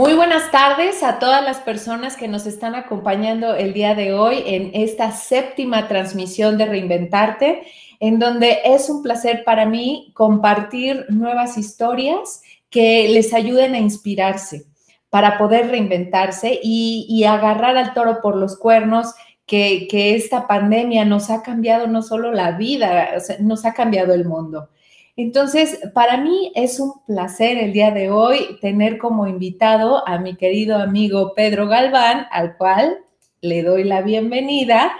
[0.00, 4.42] Muy buenas tardes a todas las personas que nos están acompañando el día de hoy
[4.46, 7.64] en esta séptima transmisión de Reinventarte,
[8.00, 12.40] en donde es un placer para mí compartir nuevas historias
[12.70, 14.64] que les ayuden a inspirarse
[15.10, 19.12] para poder reinventarse y, agarrar al toro por los cuernos,
[19.44, 24.24] que, que, esta pandemia nos ha cambiado no solo la vida, nos ha cambiado el
[24.24, 24.70] mundo.
[25.16, 30.36] Entonces, para mí es un placer el día de hoy tener como invitado a mi
[30.36, 32.98] querido amigo Pedro Galván, al cual
[33.40, 34.92] le doy la bienvenida.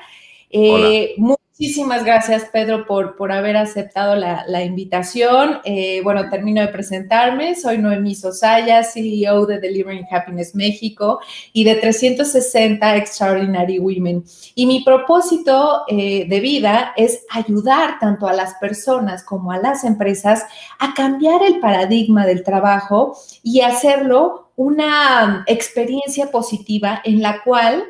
[0.50, 1.14] Eh,
[1.60, 5.60] Muchísimas gracias, Pedro, por, por haber aceptado la, invitación.
[5.64, 7.54] Eh, bueno, termino de presentarme.
[7.54, 11.20] Soy Noemí Sosaya, CEO de Delivering Happiness México
[11.52, 14.24] y de 360 Extraordinary Women.
[14.54, 19.84] Y mi propósito eh, de vida es ayudar tanto a las personas como a las
[19.84, 20.46] empresas
[20.78, 27.84] a cambiar el paradigma del trabajo y hacerlo una experiencia positiva en la cual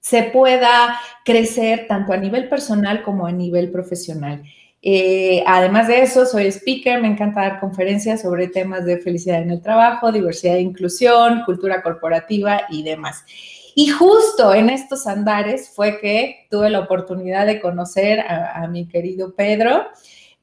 [0.00, 4.42] se pueda crecer tanto a nivel personal como a nivel profesional.
[4.82, 9.50] Eh, además de eso, soy speaker, me encanta dar conferencias sobre temas de felicidad en
[9.50, 13.24] el trabajo, diversidad e inclusión, cultura corporativa y demás.
[13.74, 19.34] Y justo en estos andares fue que tuve la oportunidad de conocer a, mi querido
[19.34, 19.86] Pedro.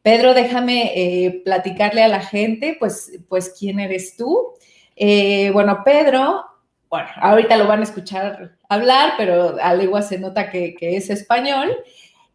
[0.01, 4.53] Pedro, déjame eh, platicarle a la gente, pues, pues, ¿quién eres tú?
[4.95, 6.45] Eh, bueno, Pedro
[6.89, 11.75] bueno, ahorita lo van a escuchar hablar, pero a legua se nota que, es español.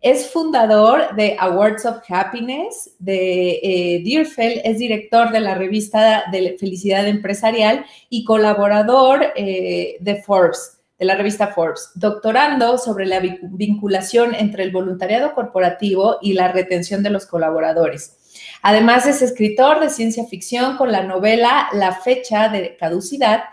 [0.01, 7.07] Es fundador de Awards of Happiness, de eh, es director de la revista de Felicidad
[7.07, 14.65] Empresarial y colaborador eh, de Forbes, de la revista Forbes, doctorando sobre la vinculación entre
[14.65, 18.19] el voluntariado corporativo y la retención de los colaboradores.
[18.63, 23.45] Además, es escritor de ciencia ficción con la novela La fecha de caducidad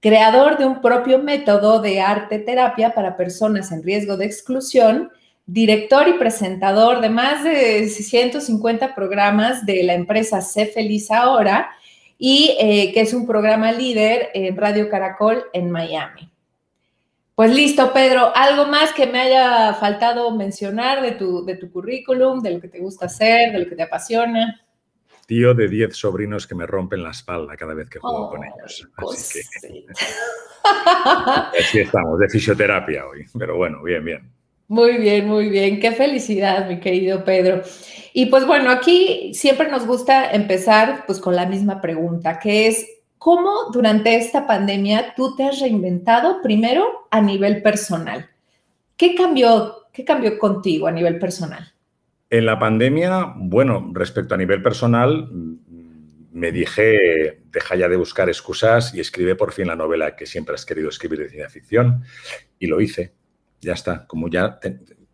[0.00, 5.10] creador de un propio método de arte terapia para personas en riesgo de exclusión,
[5.46, 11.70] director y presentador de más de 150 programas de la empresa Sé Feliz Ahora
[12.18, 16.30] y eh, que es un programa líder en Radio Caracol en Miami.
[17.34, 22.40] Pues listo, Pedro, ¿algo más que me haya faltado mencionar de tu, de tu currículum,
[22.40, 24.65] de lo que te gusta hacer, de lo que te apasiona?
[25.26, 28.88] Tío de 10 sobrinos que me rompen la espalda cada vez que juego con ellos.
[28.96, 29.84] Así que
[31.60, 34.30] así estamos, de fisioterapia hoy, pero bueno, bien, bien.
[34.68, 35.78] Muy bien, muy bien.
[35.78, 37.62] Qué felicidad, mi querido Pedro.
[38.12, 42.86] Y pues bueno, aquí siempre nos gusta empezar pues con la misma pregunta, que es,
[43.18, 48.28] ¿cómo durante esta pandemia tú te has reinventado primero a nivel personal?
[48.96, 51.75] ¿Qué cambió, qué cambió contigo a nivel personal?
[52.28, 55.30] En la pandemia, bueno, respecto a nivel personal,
[56.32, 60.54] me dije, deja ya de buscar excusas y escribe por fin la novela que siempre
[60.54, 62.02] has querido escribir de ciencia ficción
[62.58, 63.14] y lo hice.
[63.60, 64.58] Ya está, como ya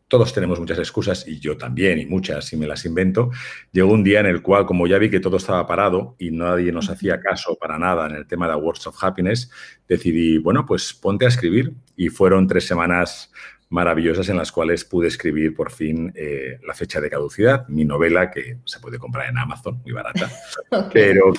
[0.08, 3.30] todos tenemos muchas excusas y yo también y muchas y me las invento,
[3.72, 6.72] llegó un día en el cual, como ya vi que todo estaba parado y nadie
[6.72, 9.50] nos hacía caso para nada en el tema de Awards of Happiness,
[9.88, 13.32] decidí, bueno, pues ponte a escribir y fueron tres semanas
[13.72, 18.30] maravillosas en las cuales pude escribir por fin eh, La fecha de caducidad, mi novela
[18.30, 20.30] que se puede comprar en Amazon, muy barata,
[20.92, 21.32] pero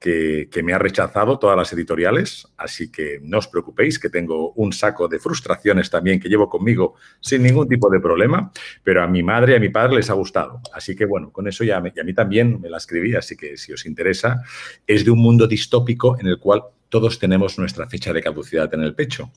[0.00, 4.52] que, que, me ha rechazado todas las editoriales, así que no os preocupéis, que tengo
[4.52, 8.50] un saco de frustraciones también que llevo conmigo sin ningún tipo de problema,
[8.82, 10.62] pero a mi madre y a mi padre les ha gustado.
[10.72, 13.58] Así que bueno, con eso ya y a mí también me la escribí, así que
[13.58, 14.42] si os interesa,
[14.86, 16.62] es de un mundo distópico en el cual
[16.94, 19.32] todos tenemos nuestra fecha de caducidad en el pecho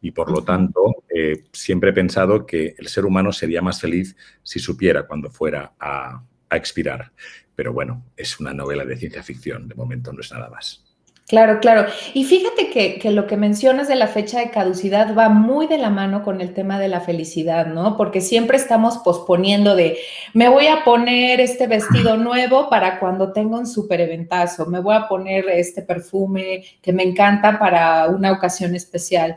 [0.00, 4.14] y por lo tanto eh, siempre he pensado que el ser humano sería más feliz
[4.44, 6.22] si supiera cuando fuera a
[6.52, 7.10] expirar.
[7.56, 10.89] Pero bueno, es una novela de ciencia ficción, de momento no es nada más.
[11.30, 11.86] Claro, claro.
[12.12, 15.88] Y fíjate que, lo que mencionas de la fecha de caducidad va muy de la
[15.88, 17.96] mano con el tema de la felicidad, ¿no?
[17.96, 19.96] Porque siempre estamos posponiendo de,
[20.34, 24.96] me voy a poner este vestido nuevo para cuando tenga un super eventazo, me voy
[24.96, 29.36] a poner este perfume que me encanta para una ocasión especial.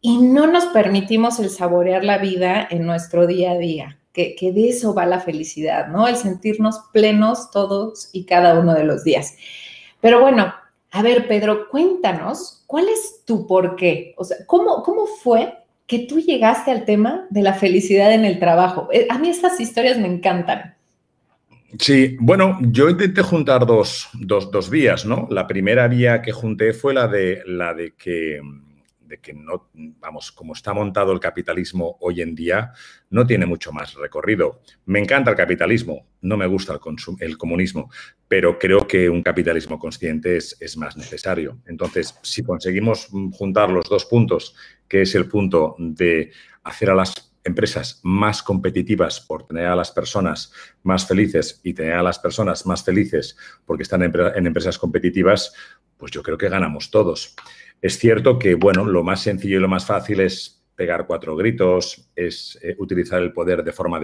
[0.00, 4.52] Y no nos permitimos el saborear la vida en nuestro día a día, que, que
[4.52, 6.08] de eso va la felicidad, ¿no?
[6.08, 9.36] El sentirnos plenos todos y cada uno de los días.
[10.00, 10.54] Pero bueno,
[10.90, 14.14] a ver, Pedro, cuéntanos, ¿cuál es tu por qué?
[14.16, 15.54] O sea, ¿cómo, cómo fue
[15.86, 18.88] que tú llegaste al tema de la felicidad en el trabajo?
[18.92, 20.74] Eh, a mí estas historias me encantan.
[21.78, 24.08] Sí, bueno, yo intenté juntar dos,
[24.70, 25.28] vías, ¿no?
[25.30, 28.40] La primera vía que junté fue la de, la de que
[29.08, 32.72] de que no, vamos, como está montado el capitalismo hoy en día,
[33.10, 34.60] no tiene mucho más recorrido.
[34.86, 36.80] Me encanta el capitalismo, no me gusta el,
[37.20, 37.90] el comunismo,
[38.28, 41.58] pero creo que un capitalismo consciente es, es más necesario.
[41.66, 44.54] Entonces, si conseguimos juntar los dos puntos,
[44.86, 46.30] que es el punto de
[46.62, 50.52] hacer a las empresas más competitivas por tener a las personas
[50.82, 55.52] más felices y tener a las personas más felices porque están en, empresas competitivas,
[55.96, 57.34] pues yo creo que ganamos todos.
[57.80, 62.08] Es cierto que, bueno, lo más sencillo y lo más fácil es pegar cuatro gritos,
[62.14, 64.00] es eh, utilizar el poder de forma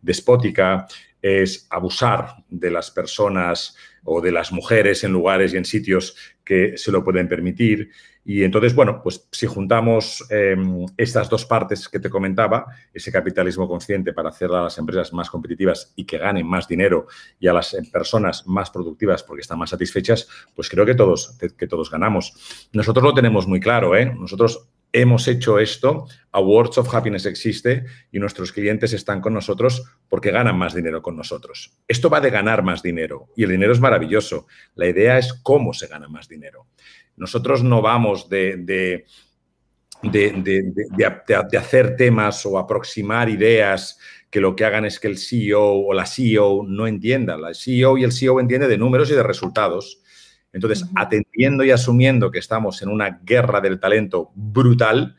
[0.00, 0.86] despótica,
[1.20, 6.76] es abusar de las personas o de las mujeres en lugares y en sitios que
[6.76, 7.90] se lo pueden permitir.
[8.24, 13.68] Y entonces, bueno, pues si juntamos em, estas dos partes que te comentaba, ese capitalismo
[13.68, 17.06] consciente para hacer a las empresas más competitivas y que ganen más dinero
[17.40, 21.66] y a las personas más productivas porque están más satisfechas, pues creo que todos, que
[21.66, 22.68] todos ganamos.
[22.72, 24.06] Nosotros lo tenemos muy claro, ¿eh?
[24.06, 30.30] Nosotros hemos hecho esto, Awards of Happiness existe y nuestros clientes están con nosotros porque
[30.30, 31.72] ganan más dinero con nosotros.
[31.88, 34.46] Esto va de ganar más dinero y el dinero es maravilloso.
[34.74, 36.66] La idea es cómo se gana más dinero.
[37.16, 39.04] Nosotros no vamos de, de,
[40.02, 43.98] de, hacer temas o aproximar ideas
[44.30, 47.36] que lo que hagan es que el CEO o la CEO no entienda.
[47.36, 50.02] La CEO y el CEO entiende de números y de resultados
[50.52, 55.16] entonces, atendiendo y asumiendo que estamos en una guerra del talento brutal,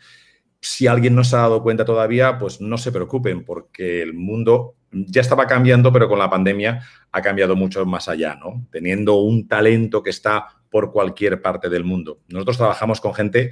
[0.62, 4.76] si alguien no se ha dado cuenta todavía, pues no se preocupen, porque el mundo
[4.92, 8.68] ya estaba cambiando, pero con la pandemia ha cambiado mucho más allá, ¿no?
[8.72, 12.22] Teniendo un talento que está por cualquier parte del mundo.
[12.30, 13.52] Nosotros trabajamos con gente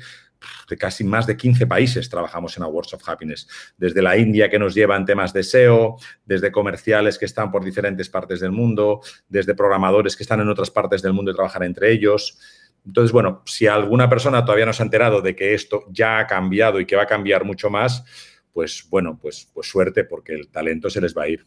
[0.67, 3.47] de casi más de 15 países trabajamos en Awards of Happiness.
[3.77, 8.09] Desde la India que nos llevan temas de SEO, desde comerciales que están por diferentes
[8.09, 11.91] partes del mundo, desde programadores que están en otras partes del mundo y trabajan entre
[11.91, 12.39] ellos.
[12.83, 16.25] Entonces, bueno, si alguna persona todavía no se ha enterado de que esto ya ha
[16.25, 18.03] cambiado y que va a cambiar mucho más,
[18.51, 21.45] pues bueno, pues, pues suerte porque el talento se les va a ir.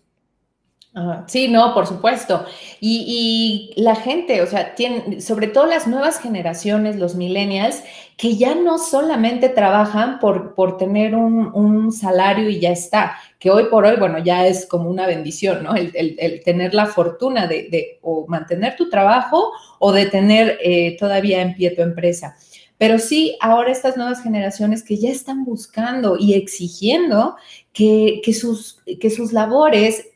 [1.26, 2.46] Sí, no, por supuesto.
[2.80, 7.82] Y, la gente, o sea, tiene, sobre todo las nuevas generaciones, los millennials,
[8.16, 13.64] que ya no solamente trabajan por, por tener un, salario y ya está, que hoy
[13.64, 15.74] por hoy, bueno, ya es como una bendición, ¿no?
[15.74, 19.50] El, tener la fortuna de, o mantener tu trabajo
[19.80, 22.36] o de tener eh, todavía en pie tu empresa.
[22.78, 27.36] Pero sí, ahora estas nuevas generaciones que ya están buscando y exigiendo
[27.72, 30.06] que, que, sus, que sus labores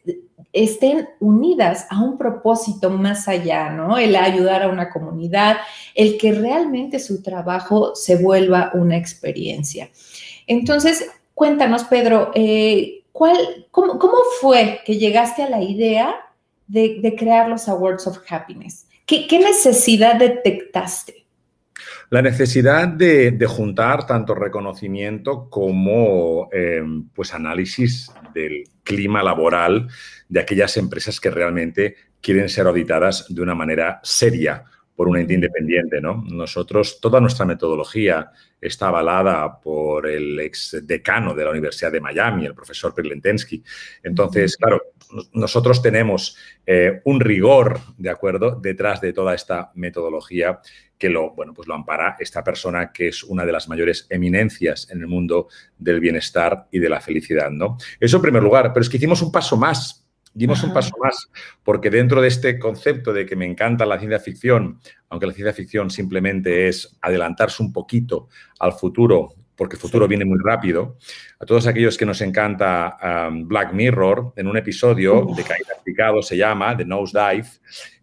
[0.53, 3.99] estén unidas a un propósito más allá, ¿no?
[3.99, 5.59] El ayudar a una comunidad,
[5.95, 9.91] el que realmente su trabajo se vuelva una experiencia.
[10.47, 13.99] Entonces, cuéntanos, Pedro, eh, ¿cuál, cómo,
[14.41, 16.15] fue que llegaste a la idea
[16.67, 18.87] de, crear los Awards of Happiness?
[19.06, 21.27] ¿Qué, necesidad detectaste?
[22.11, 26.82] La necesidad de, juntar tanto reconocimiento como eh,
[27.14, 29.88] pues análisis del clima laboral
[30.29, 34.64] de aquellas empresas que realmente quieren ser auditadas de una manera seria
[34.99, 36.25] por un ente independiente, ¿no?
[36.27, 42.47] Nosotros, toda nuestra metodología está avalada por el ex decano de la Universidad de Miami,
[42.47, 43.62] el profesor Perlentensky.
[44.02, 44.83] Entonces, claro,
[45.35, 46.37] nosotros tenemos
[46.67, 50.59] eh, un rigor, ¿de acuerdo?, detrás de toda esta metodología
[50.99, 54.90] que lo, bueno, pues lo ampara esta persona que es una de las mayores eminencias
[54.90, 55.47] en el mundo
[55.78, 57.78] del bienestar y de la felicidad, ¿no?
[58.00, 60.08] Eso en primer lugar, pero es que hicimos un paso más
[60.38, 61.28] Dimos un paso más,
[61.64, 64.78] porque dentro de este concepto de que me encanta la ciencia ficción,
[65.09, 68.28] aunque la ciencia ficción simplemente es adelantarse un poquito
[68.61, 70.97] al futuro, porque el futuro viene muy rápido,
[71.40, 76.23] a todos aquellos que nos encanta um, Black Mirror, en un episodio de Caída Picado
[76.23, 77.49] se llama The Nose Dive,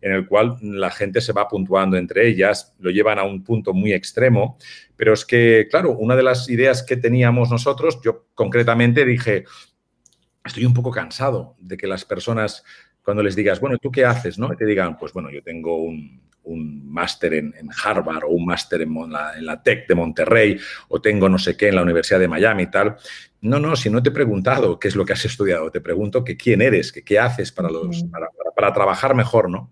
[0.02, 3.74] en el cual la gente se va puntuando entre ellas, lo llevan a un punto
[3.74, 4.58] muy extremo,
[4.98, 9.46] pero es que, claro, una de las ideas que teníamos nosotros, yo concretamente dije,
[10.46, 12.64] estoy un poco cansado de que las personas,
[13.04, 14.38] cuando les digas, bueno, ¿tú qué haces?
[14.38, 14.50] ¿no?
[14.56, 19.46] te digan, pues bueno, yo tengo un, máster en, Harvard o un máster en, en,
[19.46, 20.58] la Tech de Monterrey
[20.90, 22.96] o tengo no sé qué en la Universidad de Miami y tal.
[23.42, 26.24] No, no, si no te he preguntado qué es lo que has estudiado, te pregunto
[26.24, 28.06] que quién eres, que qué haces para, los,
[28.56, 29.72] para, trabajar mejor, ¿no?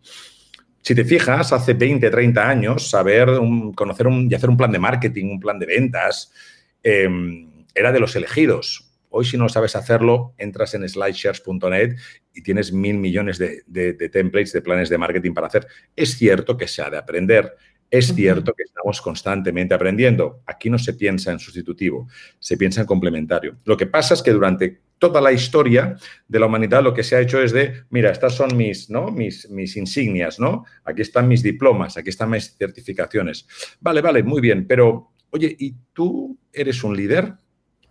[0.81, 3.29] Si te fijas, hace 20, 30 años, saber,
[3.75, 6.33] conocer y hacer un plan de marketing, un plan de ventas,
[6.81, 11.95] em, era de los elegidos Hoy, si no sabes hacerlo, entras en slideshares.net
[12.33, 15.67] y tienes mil millones de, templates, de planes de marketing para hacer.
[15.95, 17.55] Es cierto que se ha de aprender,
[17.91, 20.41] es cierto que estamos constantemente aprendiendo.
[20.47, 22.07] Aquí no se piensa en sustitutivo,
[22.39, 23.57] se piensa en complementario.
[23.65, 25.95] Lo que pasa es que durante toda la historia
[26.27, 29.11] de la humanidad lo que se ha hecho es de, mira, estas son mis, ¿no?
[29.11, 30.65] mis, mis insignias, ¿no?
[30.85, 33.45] Aquí están mis diplomas, aquí están mis certificaciones.
[33.79, 37.35] Vale, vale, muy bien, pero oye, ¿y tú eres un líder?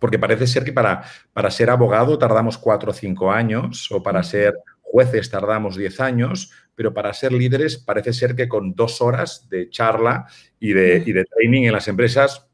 [0.03, 4.21] Porque parece ser que para, para ser abogado tardamos cuatro o cinco años, o para
[4.21, 9.47] ser jueces tardamos diez años, pero para ser líderes parece ser que con dos horas
[9.49, 10.27] de charla
[10.59, 12.45] y de, y de training en las empresas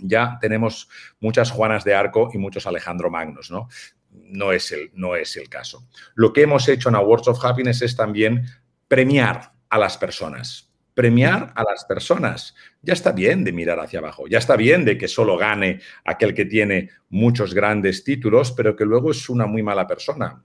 [0.00, 0.86] ya tenemos
[1.18, 3.70] muchas Juanas de Arco y muchos Alejandro Magnos, ¿no?
[4.10, 5.88] No es, el, no es el caso.
[6.14, 8.44] Lo que hemos hecho en Awards of Happiness es también
[8.86, 12.54] premiar a las personas premiar a las personas.
[12.82, 16.34] Ya está bien de mirar hacia abajo, ya está bien de que solo gane aquel
[16.34, 20.42] que tiene muchos grandes títulos, pero que luego es una muy mala persona.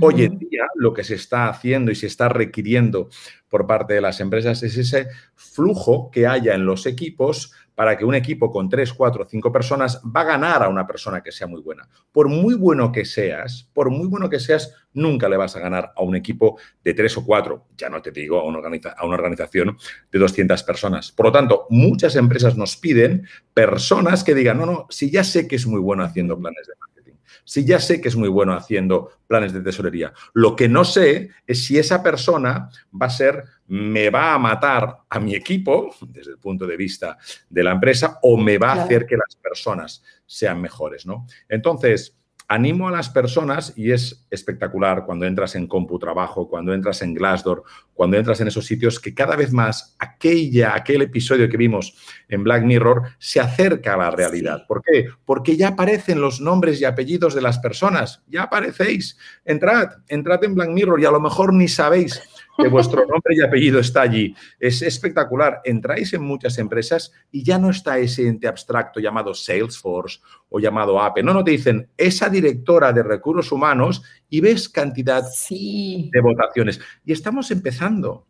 [0.00, 3.08] Hoy en día lo que se está haciendo y se está requiriendo
[3.48, 8.04] por parte de las empresas es ese flujo que haya en los equipos para que
[8.04, 11.46] un equipo con tres, cuatro, cinco personas va a ganar a una persona que sea
[11.46, 11.88] muy buena.
[12.10, 15.92] Por muy bueno que seas, por muy bueno que seas, nunca le vas a ganar
[15.94, 19.14] a un equipo de tres o cuatro, ya no te digo a una, a una
[19.14, 19.78] organización
[20.10, 21.12] de 200 personas.
[21.12, 25.46] Por lo tanto, muchas empresas nos piden personas que digan, no, no, si ya sé
[25.46, 26.97] que es muy bueno haciendo planes de marketing,
[27.44, 31.30] si ya sé que es muy bueno haciendo planes de tesorería, lo que no sé
[31.46, 36.32] es si esa persona va a ser me va a matar a mi equipo desde
[36.32, 37.18] el punto de vista
[37.48, 41.26] de la empresa o me va a hacer que las personas sean mejores, ¿no?
[41.48, 42.17] Entonces,
[42.48, 47.62] animo a las personas y es espectacular cuando entras en CompuTrabajo, cuando entras en Glassdoor,
[47.92, 51.94] cuando entras en esos sitios que cada vez más aquella, aquel episodio que vimos
[52.28, 54.66] en Black Mirror se acerca a la realidad.
[54.66, 55.08] ¿Por qué?
[55.26, 59.18] Porque ya aparecen los nombres y apellidos de las personas, ya aparecéis.
[59.44, 62.22] Entrad, entrad en Black Mirror y a lo mejor ni sabéis
[62.58, 64.34] que vuestro nombre y apellido está allí.
[64.58, 65.60] Es espectacular.
[65.64, 71.00] Entráis en muchas empresas y ya no está ese ente abstracto llamado Salesforce o llamado
[71.00, 71.22] Apple.
[71.22, 76.80] No, no te dicen esa directora de recursos humanos y ves cantidad de votaciones.
[77.04, 78.26] Y estamos empezando.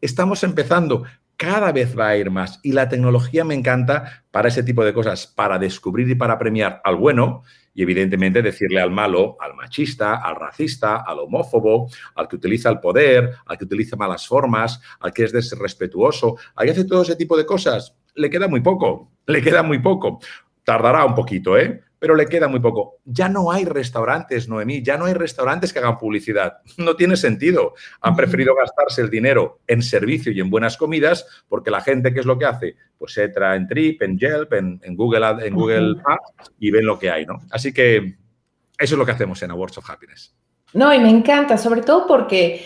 [0.00, 1.04] Estamos empezando
[1.38, 2.58] cada vez va a ir más.
[2.62, 6.80] Y la tecnología me encanta para ese tipo de cosas, para descubrir y para premiar
[6.84, 7.44] al bueno
[7.78, 12.80] y evidentemente decirle al malo, al machista, al racista, al homófobo, al que utiliza el
[12.80, 17.14] poder, al que utiliza malas formas, al que es desrespetuoso, al que hace todo ese
[17.14, 20.18] tipo de cosas, le queda muy poco, le queda muy poco.
[20.64, 21.84] Tardará un poquito, ¿eh?
[21.98, 22.98] Pero le queda muy poco.
[23.04, 26.58] Ya no hay restaurantes, Noemí, ya no hay restaurantes que hagan publicidad.
[26.78, 27.74] No tiene sentido.
[28.00, 32.20] Han preferido gastarse el dinero en servicio y en buenas comidas porque la gente, ¿qué
[32.20, 32.76] es lo que hace?
[32.96, 37.10] Pues entra en Trip, en Yelp, en, Google, en Google Maps y ven lo que
[37.10, 37.40] hay, ¿no?
[37.50, 38.16] Así que
[38.78, 40.34] eso es lo que hacemos en Awards of Happiness.
[40.72, 42.64] No, y me encanta, sobre todo porque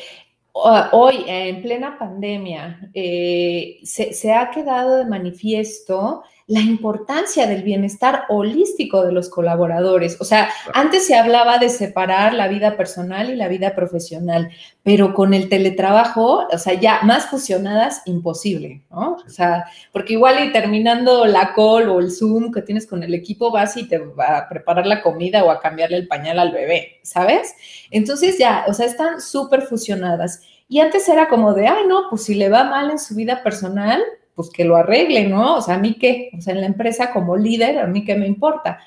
[0.53, 8.25] hoy, en plena pandemia, eh, se, se ha quedado de manifiesto la importancia del bienestar
[8.29, 10.21] holístico de los colaboradores.
[10.21, 14.51] O sea, antes se hablaba de separar la vida personal y la vida profesional,
[14.83, 19.17] pero con el teletrabajo, o sea, ya más fusionadas, imposible, ¿no?
[19.25, 23.15] O sea, porque igual y terminando la call o el Zoom que tienes con el
[23.15, 26.53] equipo, vas y te va a preparar la comida o a cambiarle el pañal al
[26.53, 27.55] bebé, ¿sabes?
[27.91, 30.43] Entonces ya, o sea, están súper fusionadas.
[30.69, 33.43] Y antes era como de, ay, no, pues si le va mal en su vida
[33.43, 34.03] personal,
[34.35, 35.57] pues que lo arregle, ¿no?
[35.57, 38.15] O sea, a mí qué, o sea, en la empresa como líder, a mí qué
[38.15, 38.81] me importa.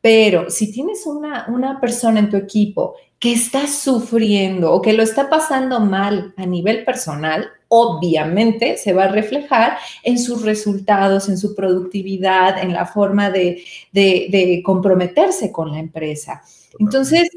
[0.00, 5.02] Pero si tienes una, una persona en tu equipo que está sufriendo o que lo
[5.02, 11.36] está pasando mal a nivel personal, obviamente se va a reflejar en sus resultados, en
[11.36, 16.42] su productividad, en la forma de, de, de comprometerse con la empresa.
[16.78, 17.28] Entonces,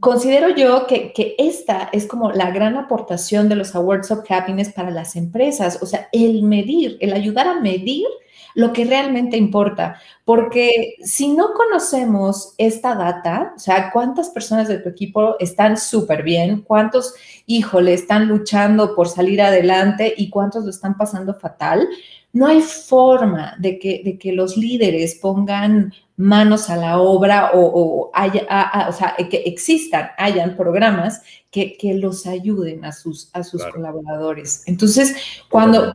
[0.00, 4.90] considero yo que, esta es como la gran aportación de los Awards of Happiness para
[4.90, 8.06] las empresas, o sea, el medir, el ayudar a medir
[8.54, 14.78] lo que realmente importa, porque si no conocemos esta data, o sea, cuántas personas de
[14.78, 17.14] tu equipo están súper bien, cuántos,
[17.46, 21.88] híjole, están luchando por salir adelante y cuántos lo están pasando fatal,
[22.34, 25.92] no hay forma de que, de que los líderes pongan
[26.22, 28.46] manos a la obra o, haya,
[28.88, 34.62] o sea, que existan, hayan programas que, los ayuden a sus, a sus colaboradores.
[34.66, 35.16] Entonces,
[35.50, 35.92] cuando,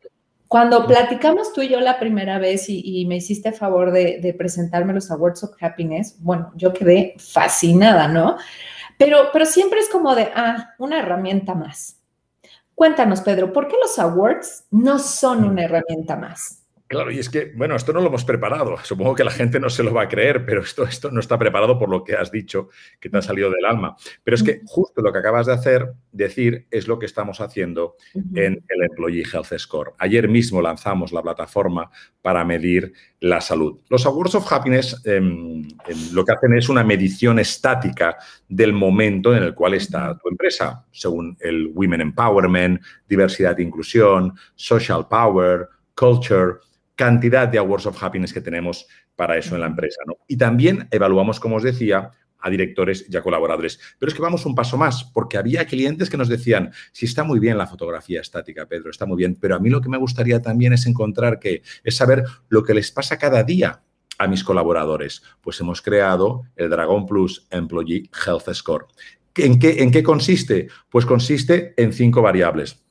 [0.48, 4.94] cuando platicamos tú y yo la primera vez y, me hiciste favor de, de, presentarme
[4.94, 8.38] los Awards of Happiness, bueno, yo quedé fascinada, ¿no?
[8.98, 12.02] Pero, pero siempre es como de, ah, una herramienta más.
[12.76, 16.67] Cuéntanos, Pedro, ¿por qué los awards no son una herramienta más?
[16.88, 18.78] Claro, y es que, bueno, esto no lo hemos preparado.
[18.84, 21.38] Supongo que la gente no se lo va a creer, pero esto, esto no está
[21.38, 23.96] preparado por lo que has dicho, que te ha salido del alma.
[24.24, 27.96] Pero es que justo lo que acabas de hacer, decir, es lo que estamos haciendo
[28.14, 29.94] en el Employee Health Score.
[29.98, 31.92] Ayer mismo lanzamos la plataforma
[32.22, 33.80] para medir la salud.
[33.90, 38.18] Los Awards of Happiness em, em, lo que hacen es una medición estática
[38.48, 44.34] del momento en el cual está tu empresa, según el Women Empowerment, diversidad e inclusión,
[44.56, 46.60] social power, culture
[46.98, 50.02] cantidad de Awards of Happiness que tenemos para eso en la empresa.
[50.06, 50.18] ¿no?
[50.28, 53.80] Y también evaluamos, como os decía, a directores y a colaboradores.
[54.00, 57.24] Pero es que vamos un paso más, porque había clientes que nos decían, sí está
[57.24, 59.98] muy bien la fotografía estática, Pedro, está muy bien, pero a mí lo que me
[59.98, 63.84] gustaría también es encontrar que, es saber lo que les pasa cada día
[64.18, 65.22] a mis colaboradores.
[65.42, 68.88] Pues hemos creado el Dragon Plus Employee Health Score.
[69.36, 70.68] ¿En qué, ¿En qué consiste?
[70.90, 72.84] Pues consiste en cinco variables.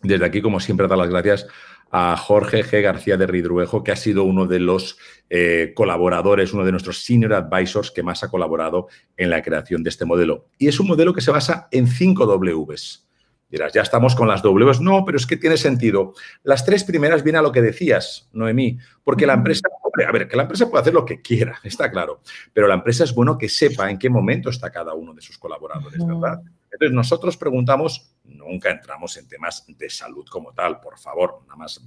[0.00, 1.48] Desde aquí, como siempre, dar las gracias
[1.90, 2.82] a Jorge G.
[2.82, 4.98] García de Ridruejo, que ha sido uno de los
[5.30, 9.90] eh, colaboradores, uno de nuestros senior advisors que más ha colaborado en la creación de
[9.90, 10.48] este modelo.
[10.58, 13.08] Y es un modelo que se basa en cinco Ws.
[13.50, 14.80] Dirás, ya estamos con las Ws.
[14.80, 16.12] No, pero es que tiene sentido.
[16.42, 20.28] Las tres primeras vienen a lo que decías, Noemí, porque la empresa, hombre, a ver,
[20.28, 22.20] que la empresa puede hacer lo que quiera, está claro,
[22.52, 25.38] pero la empresa es bueno que sepa en qué momento está cada uno de sus
[25.38, 26.42] colaboradores, ¿verdad?
[26.70, 31.80] Entonces, nosotros preguntamos, nunca entramos en temas de salud como tal, por favor, nada más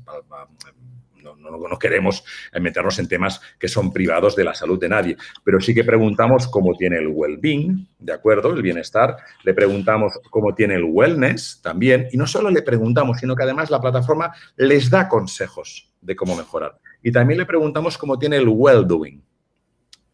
[1.21, 2.23] no, queremos
[2.59, 6.47] meternos en temas que son privados de la salud de nadie, pero sí que preguntamos
[6.47, 8.53] cómo tiene el well-being, ¿de acuerdo?
[8.53, 9.17] El bienestar.
[9.43, 12.07] Le preguntamos cómo tiene el wellness también.
[12.11, 16.35] Y no solo le preguntamos, sino que además la plataforma les da consejos de cómo
[16.35, 16.79] mejorar.
[17.03, 19.23] Y también le preguntamos cómo tiene el well-doing.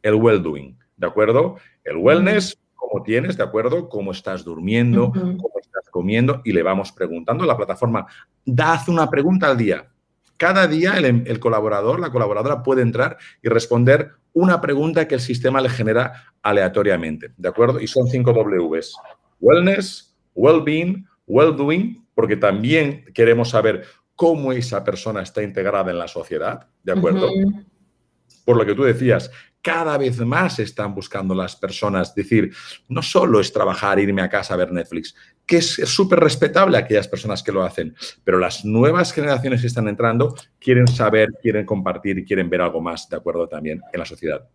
[0.01, 1.57] El well-doing, ¿de acuerdo?
[1.83, 3.89] El wellness cómo tienes, ¿de acuerdo?
[3.89, 7.45] Cómo estás durmiendo, cómo estás comiendo y le vamos preguntando.
[7.45, 8.05] La plataforma
[8.45, 9.89] da hace una pregunta al día.
[10.37, 15.59] Cada día el, colaborador, la colaboradora puede entrar y responder una pregunta que el sistema
[15.59, 17.81] le genera aleatoriamente, ¿de acuerdo?
[17.81, 18.95] Y son cinco Ws.
[19.41, 23.83] Wellness, well-being, well-doing, porque también queremos saber
[24.15, 27.29] cómo esa persona está integrada en la sociedad, ¿de acuerdo?
[28.45, 29.31] Por lo que tú decías,
[29.67, 32.15] cada vez más están buscando las personas.
[32.15, 32.53] Decir,
[32.87, 35.13] no solo es trabajar, irme a casa a ver Netflix,
[35.45, 39.89] que es súper respetable aquellas personas que lo hacen, pero las nuevas generaciones que están
[39.89, 44.05] entrando quieren saber, quieren compartir y quieren ver algo más, de acuerdo también en la
[44.05, 44.47] sociedad.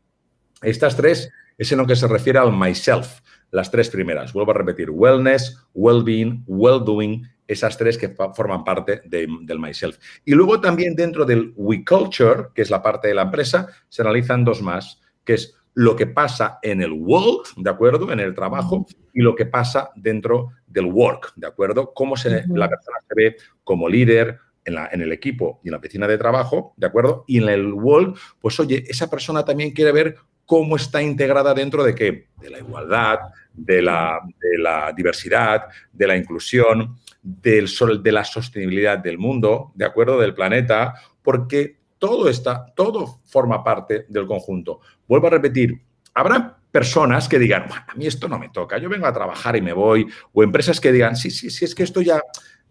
[0.62, 4.32] Estas tres es en lo que se refiere al myself, las tres primeras.
[4.32, 9.98] Vuelvo a repetir, wellness, well-being, well-doing esas tres que forman parte del myself.
[10.24, 14.00] Y luego también dentro del we culture, que es la parte de la empresa, se
[14.00, 18.12] analizan dos más, que es lo que pasa en el world, ¿de acuerdo?
[18.12, 21.92] En el trabajo y lo que pasa dentro del work, ¿de acuerdo?
[21.94, 25.72] Cómo se, la persona se ve como líder, en, la, en, el equipo y en
[25.72, 27.24] la oficina de trabajo, ¿de acuerdo?
[27.26, 31.82] Y en el world, pues oye, esa persona también quiere ver cómo está integrada dentro
[31.84, 32.28] de qué?
[32.40, 33.18] De la igualdad,
[33.52, 37.68] de la, de la diversidad, de la inclusión, del,
[38.02, 40.20] de la sostenibilidad del mundo, ¿de acuerdo?
[40.20, 44.80] Del planeta, porque todo está, todo forma parte del conjunto.
[45.06, 45.80] Vuelvo a repetir,
[46.14, 49.62] habrá personas que digan, a mí esto no me toca, yo vengo a trabajar y
[49.62, 52.20] me voy, o empresas que digan, sí, sí, sí, es que esto ya,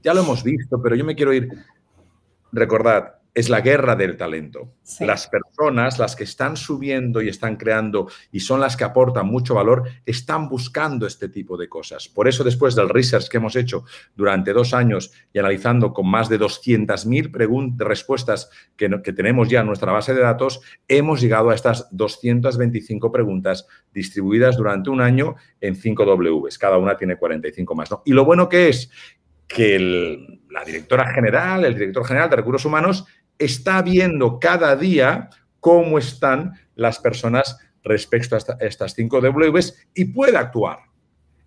[0.04, 1.48] ya lo hemos visto, pero yo me quiero ir.
[2.52, 4.74] Recordad, es la guerra del talento.
[5.00, 9.56] Las personas, las que están subiendo y están creando y son las que aportan mucho
[9.56, 12.10] valor, están buscando este tipo de cosas.
[12.10, 16.28] Por eso, después del research que hemos hecho durante dos años y analizando con más
[16.28, 21.56] de 200.000 respuestas que, que tenemos ya en nuestra base de datos, hemos llegado a
[21.56, 26.58] estas 225 preguntas distribuidas durante un año en 5 Ws.
[26.58, 27.90] Cada una tiene 45 más.
[28.04, 28.92] Y lo bueno que es
[29.48, 33.06] que la directora general, el director general de recursos humanos,
[33.44, 40.38] está viendo cada día cómo están las personas respecto a estas cinco Ws y puede
[40.38, 40.80] actuar.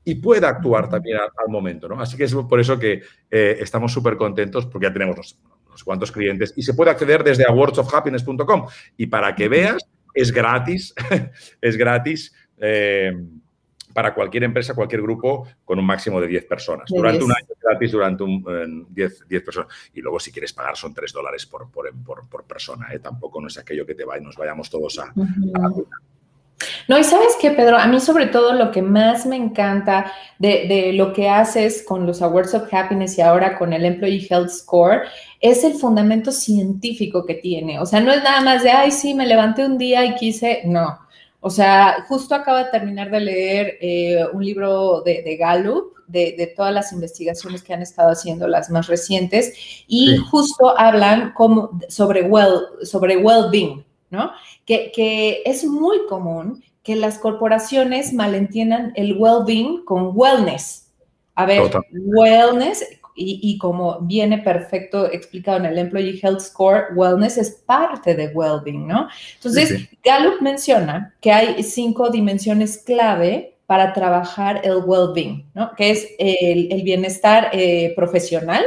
[0.06, 1.98] Y puede actuar también al, momento, ¿no?
[1.98, 5.16] Así que es por eso que eh, estamos súper contentos porque ya tenemos
[5.66, 8.66] unos, cuantos clientes y se puede acceder desde awardsofhappiness.com.
[8.98, 10.94] Y para que veas, es gratis,
[11.60, 12.34] es gratis.
[12.58, 13.12] Eh,
[13.94, 16.86] para cualquier empresa, cualquier grupo, con un máximo de 10 personas.
[16.88, 19.68] durante un año gratis, durante un 10, personas.
[19.94, 22.88] Y luego, si quieres pagar, son 3 dólares por, por, persona.
[22.92, 22.98] ¿eh?
[22.98, 25.72] Tampoco no es aquello que te va y nos vayamos todos a, la
[26.88, 30.66] no, y sabes qué, Pedro, a mí sobre todo lo que más me encanta de,
[30.68, 34.50] de, lo que haces con los Awards of Happiness y ahora con el Employee Health
[34.50, 35.02] Score
[35.40, 37.80] es el fundamento científico que tiene.
[37.80, 40.62] O sea, no es nada más de, ay, sí, me levanté un día y quise,
[40.64, 40.98] no.
[41.46, 46.72] O sea, justo acabo de terminar de leer eh, un libro de, Gallup, de, todas
[46.72, 49.52] las investigaciones que han estado haciendo, las más recientes,
[49.86, 54.30] y justo hablan como, sobre, well, sobre well-being, ¿no?
[54.64, 60.90] Que, que es muy común que las corporaciones malentiendan el well-being con wellness.
[61.34, 67.50] A ver, wellness, y, como viene perfecto explicado en el Employee Health Score, wellness es
[67.50, 69.08] parte de well-being, ¿no?
[69.36, 75.72] Entonces, Gallup menciona que hay cinco dimensiones clave para trabajar el well-being, ¿no?
[75.76, 78.64] Que es el, bienestar eh, profesional,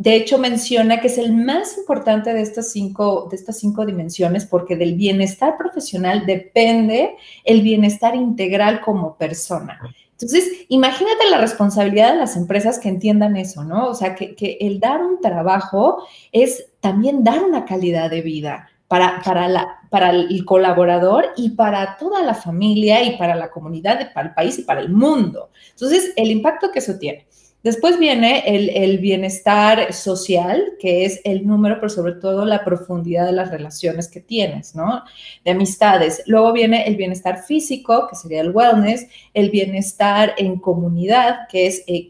[0.00, 4.46] de hecho menciona que es el más importante de estas cinco, de estas cinco dimensiones
[4.46, 9.78] porque del bienestar profesional depende el bienestar integral como persona.
[10.20, 13.88] Entonces, imagínate la responsabilidad de las empresas que entiendan eso, ¿no?
[13.88, 19.22] O sea, que, el dar un trabajo es también dar una calidad de vida para,
[19.24, 24.28] para, la, para el colaborador y para toda la familia y para la comunidad, para
[24.28, 25.50] el país y para el mundo.
[25.70, 27.26] Entonces, el impacto que eso tiene.
[27.62, 33.32] Después viene el, bienestar social, que es el número, pero sobre todo la profundidad de
[33.32, 35.02] las relaciones que tienes, ¿no?
[35.44, 36.22] De amistades.
[36.26, 41.84] Luego viene el bienestar físico, que sería el wellness, el bienestar en comunidad, que es
[41.86, 42.08] eh,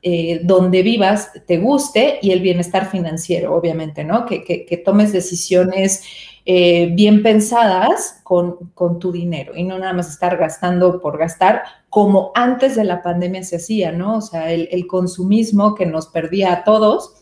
[0.00, 4.24] eh, donde vivas te guste, y el bienestar financiero, obviamente, ¿no?
[4.24, 6.02] Que tomes decisiones
[6.50, 11.62] eh, bien pensadas con, con, tu dinero y no nada más estar gastando por gastar
[11.90, 14.16] como antes de la pandemia se hacía, ¿no?
[14.16, 17.17] O sea, el, el consumismo que nos perdía a todos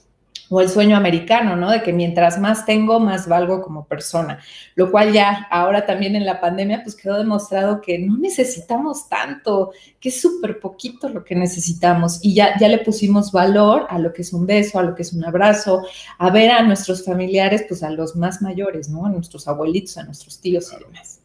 [0.49, 1.71] o el sueño americano, ¿no?
[1.71, 4.39] De que mientras más tengo, más valgo como persona,
[4.75, 9.73] lo cual ya ahora también en la pandemia, pues quedó demostrado que no necesitamos tanto,
[10.01, 14.13] que es súper poquito lo que necesitamos y ya, ya le pusimos valor a lo
[14.13, 15.83] que es un beso, a lo que es un abrazo,
[16.19, 19.07] a ver a nuestros familiares, pues a los más mayores, ¿no?
[19.07, 21.21] A nuestros abuelitos, a nuestros tíos y demás.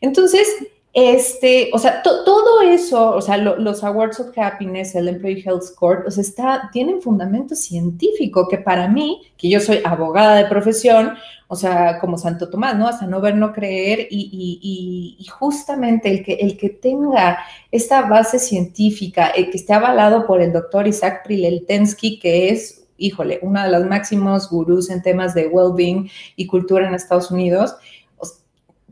[0.00, 0.46] Entonces,
[0.92, 6.04] este, o sea, todo eso, o sea, los Awards of Happiness, el Employee Health Score,
[6.06, 11.14] o sea, está, tienen fundamento científico que para mí, que yo soy abogada de profesión,
[11.46, 12.88] o sea, como Santo Tomás, ¿no?
[12.88, 17.38] Hasta no ver, no creer, y, y, justamente el que, el que tenga
[17.70, 23.38] esta base científica, el que esté avalado por el doctor Isaac Prileltensky, que es, híjole,
[23.42, 27.76] uno de los máximos gurús en temas de well-being y cultura en Estados Unidos,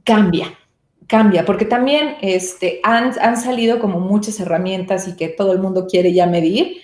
[0.04, 0.56] cambia,
[1.08, 5.86] cambia, porque también este, han, han, salido como muchas herramientas y que todo el mundo
[5.86, 6.76] quiere ya medir,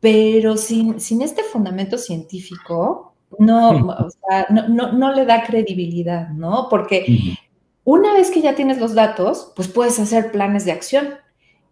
[0.00, 6.30] pero sin, sin este fundamento científico no, o sea, no, no, no, le da credibilidad,
[6.30, 6.66] ¿no?
[6.68, 7.38] Porque
[7.84, 11.08] una vez que ya tienes los datos, pues puedes hacer planes de acción.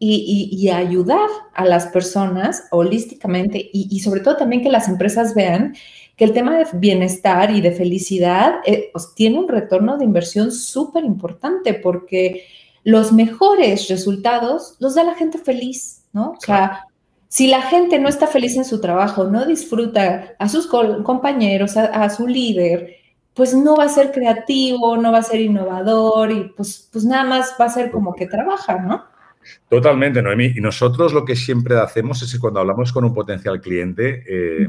[0.01, 5.35] Y, y, ayudar a las personas holísticamente y, y, sobre todo también que las empresas
[5.35, 5.75] vean
[6.19, 10.51] que el tema de bienestar y de felicidad eh, pues, tiene un retorno de inversión
[10.51, 12.45] súper importante porque
[12.83, 16.33] los mejores resultados los da la gente feliz, ¿no?
[16.33, 16.87] O sea,
[17.29, 22.11] si la gente no está feliz en su trabajo, no disfruta a sus compañeros, a,
[22.11, 22.97] su líder,
[23.33, 27.25] pues no va a ser creativo, no va a ser innovador y pues, pues nada
[27.25, 29.05] más va a ser como que trabaja, ¿no?
[29.69, 30.53] Totalmente, Noemi.
[30.57, 34.69] Y nosotros lo que siempre hacemos es que cuando hablamos con un potencial cliente, eh,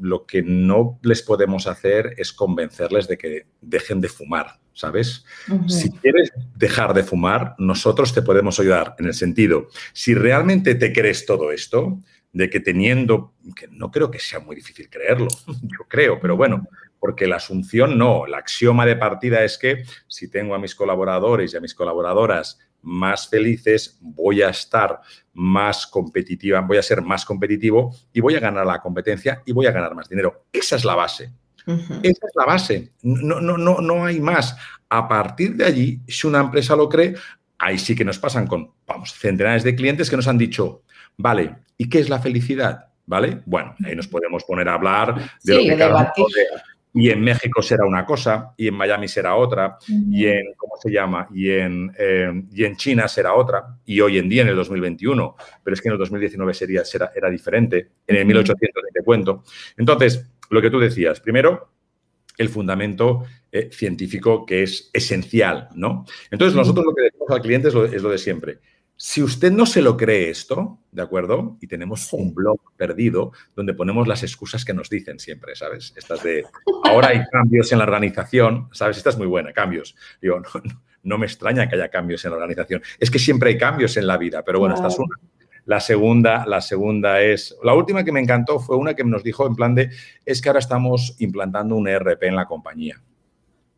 [0.00, 5.24] lo que no les podemos hacer es convencerles de que dejen de fumar, ¿sabes?
[5.66, 10.92] Si quieres dejar de fumar, nosotros te podemos ayudar en el sentido, si realmente te
[10.92, 12.00] crees todo esto,
[12.32, 15.28] de que teniendo, que no creo que sea muy difícil creerlo,
[15.62, 20.28] yo creo, pero bueno, porque la asunción no, el axioma de partida es que si
[20.28, 25.00] tengo a mis colaboradores y a mis colaboradoras más felices, voy a estar
[25.34, 29.66] más competitiva, voy a ser más competitivo y voy a ganar la competencia y voy
[29.66, 30.46] a ganar más dinero.
[30.52, 31.32] Esa es la base.
[31.66, 32.92] Esa es la base.
[33.02, 34.56] No, no, no, no hay más.
[34.88, 37.16] A partir de allí, si una empresa lo cree,
[37.58, 40.82] ahí sí que nos pasan con, vamos, centenares de clientes que nos han dicho,
[41.16, 42.86] vale, ¿y qué es la felicidad?
[43.04, 43.42] ¿Vale?
[43.46, 46.26] Bueno, ahí nos podemos poner a hablar de lo que cada uno
[46.96, 50.90] y en México será una cosa, y en Miami será otra, y en, ¿cómo se
[50.90, 51.28] llama?
[51.30, 55.36] Y en, eh, y en China será otra, y hoy en día en el 2021,
[55.62, 59.44] pero es que en el 2019 sería, será, era diferente, en el 1800 te cuento.
[59.76, 61.68] Entonces, lo que tú decías, primero,
[62.38, 66.06] el fundamento eh, científico que es esencial, ¿no?
[66.30, 68.58] Entonces, nosotros lo que decimos al cliente es lo de siempre.
[68.98, 71.58] Si usted no se lo cree esto, ¿de acuerdo?
[71.60, 75.92] Y tenemos un blog perdido donde ponemos las excusas que nos dicen siempre, ¿sabes?
[75.96, 76.46] Estas de,
[76.84, 78.96] ahora hay cambios en la organización, ¿sabes?
[78.96, 79.94] Esta es muy buena, cambios.
[80.22, 80.40] Digo,
[81.02, 82.80] no, me extraña que haya cambios en la organización.
[82.98, 85.14] Es que siempre hay cambios en la vida, pero bueno, esta es una.
[85.66, 89.46] La segunda, la segunda es, la última que me encantó fue una que nos dijo
[89.46, 89.90] en plan de,
[90.24, 93.02] es que ahora estamos implantando un ERP en la compañía.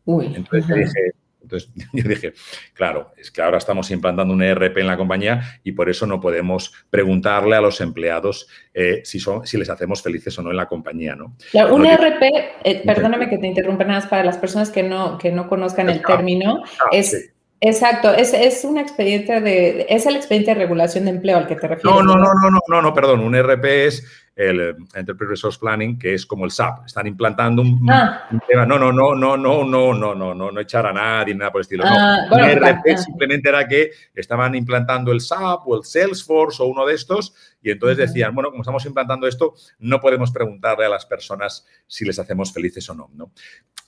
[0.05, 1.11] Uy, Entonces dije,
[1.49, 2.33] entonces yo dije,
[2.73, 6.19] claro, es que ahora estamos implantando un ERP en la compañía y por eso no
[6.19, 10.57] podemos preguntarle a los empleados eh, si, son, si les hacemos felices o no en
[10.57, 11.35] la compañía, ¿no?
[11.71, 12.21] un ERP,
[12.63, 15.89] eh, perdóname que te interrumpa nada más para las personas que no, que no conozcan
[15.89, 17.31] el término, ah, es...
[17.61, 21.55] Exacto, es, es un expediente de, es el expediente de regulación de empleo al que
[21.55, 21.83] te refieres.
[21.83, 25.99] No, no, no, no, no, no, no, perdón, un ERP es el Enterprise Resource Planning,
[25.99, 26.85] que es como el SAP.
[26.85, 28.29] Están implantando un, ah.
[28.47, 28.65] tema.
[28.65, 31.59] No, no, no, no, no, no, no, no, no, no echar a nadie, nada por
[31.59, 31.83] el estilo.
[31.85, 32.37] Ah, no.
[32.37, 37.33] ERP simplemente era que estaban implantando el SAP o el Salesforce o uno de estos
[37.61, 42.05] y entonces decían, bueno, como estamos implantando esto, no podemos preguntarle a las personas si
[42.05, 43.09] les hacemos felices o no.
[43.13, 43.31] ¿no?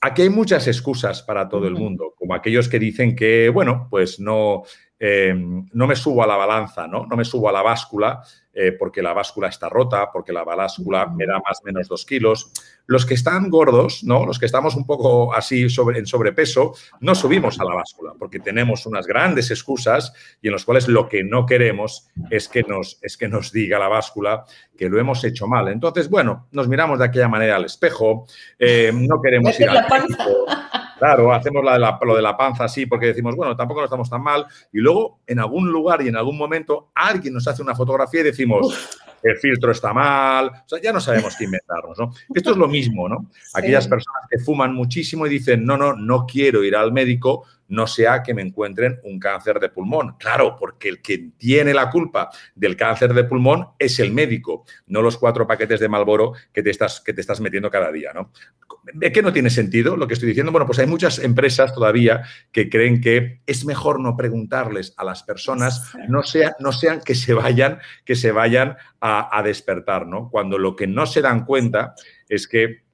[0.01, 4.19] Aquí hay muchas excusas para todo el mundo, como aquellos que dicen que, bueno, pues
[4.19, 4.63] no,
[5.03, 7.07] eh, no me subo a la balanza, ¿no?
[7.07, 8.21] No me subo a la báscula
[8.53, 12.05] eh, porque la báscula está rota, porque la báscula me da más o menos dos
[12.05, 12.51] kilos.
[12.85, 14.27] Los que están gordos, ¿no?
[14.27, 18.39] Los que estamos un poco así sobre, en sobrepeso, no subimos a la báscula porque
[18.39, 22.99] tenemos unas grandes excusas y en los cuales lo que no queremos es que nos,
[23.01, 24.45] es que nos diga la báscula
[24.77, 25.67] que lo hemos hecho mal.
[25.69, 28.27] Entonces, bueno, nos miramos de aquella manera al espejo,
[28.59, 29.87] eh, no queremos ir al
[31.01, 34.45] Claro, hacemos lo de la panza así porque decimos, bueno, tampoco no estamos tan mal.
[34.71, 38.25] Y luego, en algún lugar y en algún momento, alguien nos hace una fotografía y
[38.25, 40.49] decimos, el filtro está mal.
[40.49, 42.13] O sea, ya no sabemos qué inventarnos, ¿no?
[42.35, 43.25] Esto es lo mismo, ¿no?
[43.55, 47.87] Aquellas personas que fuman muchísimo y dicen, no, no, no quiero ir al médico, no
[47.87, 50.17] sea que me encuentren un cáncer de pulmón.
[50.19, 55.01] Claro, porque el que tiene la culpa del cáncer de pulmón es el médico, no
[55.01, 58.31] los cuatro paquetes de Malboro que te estás, que te estás metiendo cada día, ¿no?
[58.93, 60.51] ¿Ve que no tiene sentido lo que estoy diciendo?
[60.51, 65.23] Bueno, pues hay muchas empresas todavía que creen que es mejor no preguntarles a las
[65.23, 70.29] personas, no, sea, no sean que se vayan, que se vayan a, a despertar, ¿no?
[70.29, 71.95] Cuando lo que no se dan cuenta
[72.27, 72.90] es que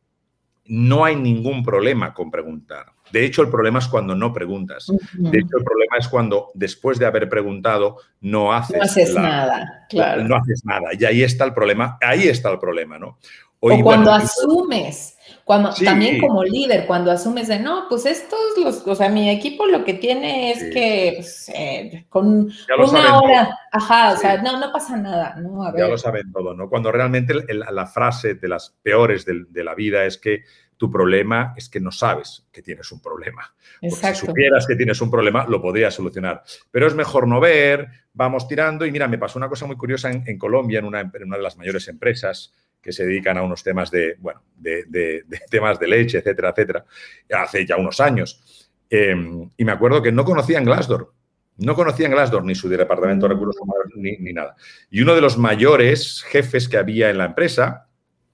[0.67, 2.87] no hay ningún problema con preguntar.
[3.11, 4.87] De hecho, el problema es cuando no preguntas.
[5.13, 9.85] De hecho, el problema es cuando después de haber preguntado no haces, nada.
[9.89, 10.23] Claro.
[10.23, 10.89] No haces nada.
[10.97, 11.97] Y ahí está el problema.
[12.01, 13.17] Ahí está el problema, ¿no?
[13.59, 15.16] o cuando asumes,
[15.47, 19.65] cuando también como líder, cuando asumes de no, pues estos los, o sea, mi equipo
[19.65, 24.73] lo que tiene es que pues, eh, con una hora, ajá, o sea, no, no
[24.73, 25.63] pasa nada, ¿no?
[25.63, 25.83] A ver.
[25.83, 26.67] Ya lo saben todo, ¿no?
[26.67, 30.43] Cuando realmente la frase de las peores de la vida es que
[30.77, 33.55] tu problema es que no sabes que tienes un problema.
[33.81, 36.43] si supieras que tienes un problema, lo podrías solucionar.
[36.69, 38.85] Pero es mejor no ver, vamos tirando.
[38.85, 41.87] Y mira, me pasó una cosa muy curiosa en, Colombia, en una, de las mayores
[41.87, 46.85] empresas que se dedican a unos temas de, bueno, de, temas de leche, etcétera, etcétera,
[47.33, 48.69] hace ya unos años.
[48.89, 51.13] Em, y me acuerdo que no conocían Glassdoor.
[51.57, 54.55] No conocían Glassdoor ni su departamento de recursos humanos ni, ni, nada.
[54.89, 57.87] Y uno de los mayores jefes que había en la empresa,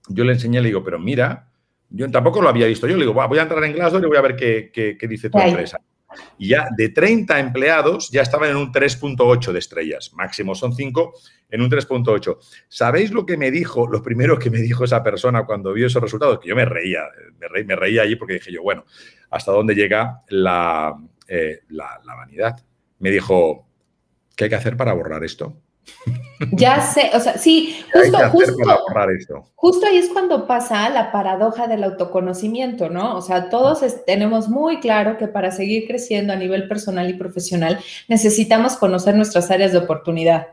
[0.09, 1.49] yo le enseñé, le digo, pero mira,
[1.89, 2.87] yo tampoco lo había visto.
[2.87, 5.39] Yo le digo, voy a entrar en Glassdoor y voy a ver qué, dice tu
[5.39, 5.79] empresa.
[6.37, 10.11] Y ya de 30 empleados ya estaban en un 3.8 de estrellas.
[10.13, 11.13] Máximo son 5
[11.49, 12.37] en un 3.8.
[12.67, 13.87] ¿Sabéis lo que me dijo?
[13.87, 17.01] Lo primero que me dijo esa persona cuando vio esos resultados, que yo me reía,
[17.39, 18.85] me, reía allí porque dije yo, bueno,
[19.29, 20.95] ¿hasta dónde llega la,
[21.27, 22.63] eh, la, la vanidad?
[22.99, 23.67] Me dijo,
[24.35, 25.57] ¿qué hay que hacer para borrar esto?
[26.51, 31.83] Ya sé, o sea, sí, justo, justo, justo, ahí es cuando pasa la paradoja del
[31.83, 33.15] autoconocimiento, ¿no?
[33.15, 37.79] O sea, todos tenemos muy claro que para seguir creciendo a nivel personal y profesional
[38.07, 40.47] necesitamos conocer nuestras áreas de oportunidad.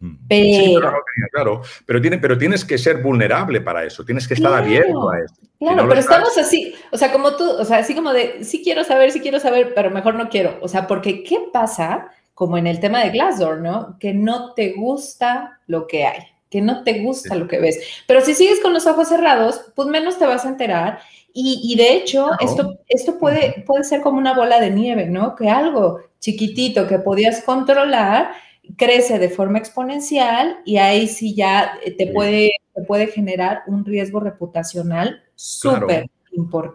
[0.00, 0.16] Mm.
[0.28, 0.90] Pero,
[1.32, 5.18] claro, pero, tiene, pero tienes que ser vulnerable para eso, tienes que estar abierto a
[5.20, 5.34] eso.
[5.60, 8.82] Claro, pero estamos así, o sea, como tú, o sea, así como de, sí quiero
[8.82, 10.58] saber, sí quiero saber, pero mejor no quiero.
[10.60, 12.10] O sea, porque ¿qué pasa?
[12.34, 13.96] Como en el tema de Glassdoor, ¿no?
[13.98, 17.80] Que no te gusta lo que hay, que no te gusta lo que ves.
[18.06, 20.98] Pero si sigues con los ojos cerrados, pues menos te vas a enterar.
[21.34, 25.34] Y, de hecho, esto, esto puede, puede ser como una bola de nieve, ¿no?
[25.34, 28.32] Que algo chiquitito que podías controlar
[28.76, 34.20] crece de forma exponencial y ahí sí ya te puede, te puede generar un riesgo
[34.20, 36.06] reputacional súper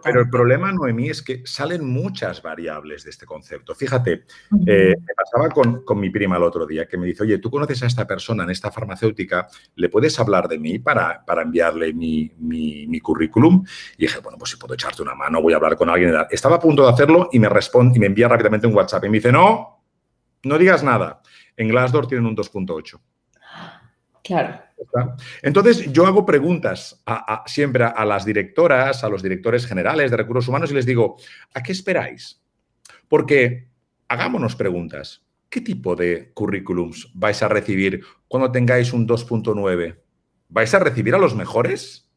[0.02, 3.74] pero el problema, Noemí, es que salen muchas variables de este concepto.
[3.74, 4.24] Fíjate,
[4.66, 7.82] eh, me pasaba con, mi prima el otro día que me dice, oye, tú conoces
[7.82, 12.30] a esta persona en esta farmacéutica, ¿le puedes hablar de mí para, para enviarle mi,
[12.38, 13.64] mi, currículum?
[13.96, 16.14] Y dije, bueno, pues si puedo echarte una mano, voy a hablar con alguien.
[16.30, 19.08] Estaba a punto de hacerlo y me responde y me envía rápidamente un WhatsApp y
[19.08, 19.82] me dice, no,
[20.44, 21.20] no digas nada.
[21.56, 23.00] En Glassdoor tienen un 2.8.
[24.22, 24.60] Claro.
[25.42, 27.02] Entonces, yo hago preguntas
[27.46, 31.16] siempre a, las directoras, a los directores generales de recursos humanos y les digo,
[31.54, 32.40] ¿a qué esperáis?
[33.08, 33.68] Porque
[34.08, 35.24] hagámonos preguntas.
[35.48, 39.98] ¿Qué tipo de currículums vais a recibir cuando tengáis un 2.9?
[40.50, 42.10] ¿Vais a recibir a los mejores?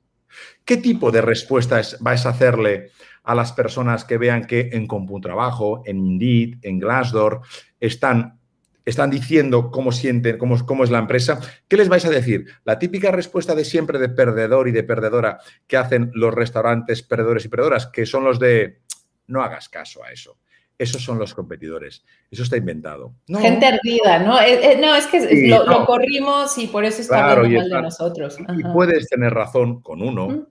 [0.66, 2.92] ¿Qué tipo de respuestas vais a hacerle
[3.24, 7.42] a las personas que vean que en CompuTrabajo, en Indeed, en Glassdoor,
[7.80, 8.41] están
[8.86, 12.46] están diciendo cómo sienten, cómo, cómo, es la empresa, ¿qué les vais a decir?
[12.64, 17.46] La típica respuesta de siempre de perdedor y de perdedora que hacen los restaurantes perdedores
[17.46, 18.82] y perdedoras, que son los de
[19.28, 20.38] no hagas caso a eso.
[20.78, 22.04] esos son los competidores.
[22.32, 23.14] Eso está inventado.
[23.28, 24.40] Gente ardida, ¿no?
[24.42, 28.38] Eh, eh, no, es que lo, corrimos y por eso está hablando mal de nosotros.
[28.58, 30.48] Y puedes tener razón con uno,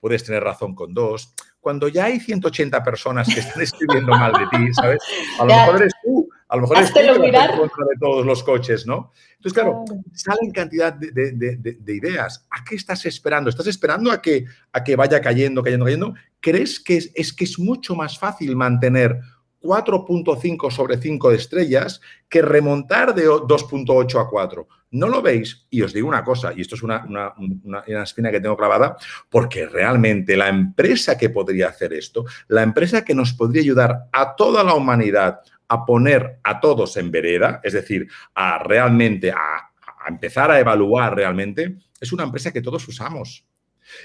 [0.00, 1.32] puedes tener razón con dos.
[1.60, 4.98] Cuando ya hay 180 personas que están escribiendo mal de ti, ¿sabes?
[5.38, 9.12] A lo mejor eres tú, a lo mejor en contra de todos los coches, ¿no?
[9.36, 9.84] Entonces, claro,
[10.14, 12.46] salen cantidad de, ideas.
[12.50, 13.50] ¿A qué estás esperando?
[13.50, 16.14] ¿Estás esperando a que, a que vaya cayendo, cayendo, cayendo?
[16.40, 19.20] ¿Crees que es que es mucho más fácil mantener
[19.60, 24.68] 4.5 sobre 5 de estrellas que remontar de 2.8 a 4.
[24.90, 25.66] ¿No lo veis?
[25.68, 28.96] Y os digo una cosa, y esto es una, una, espina que tengo clavada,
[29.28, 34.34] porque realmente la empresa que podría hacer esto, la empresa que nos podría ayudar a
[34.34, 39.70] toda la humanidad a poner a todos en vereda, es decir, a realmente, a,
[40.08, 43.46] empezar a evaluar realmente, es una empresa que todos usamos.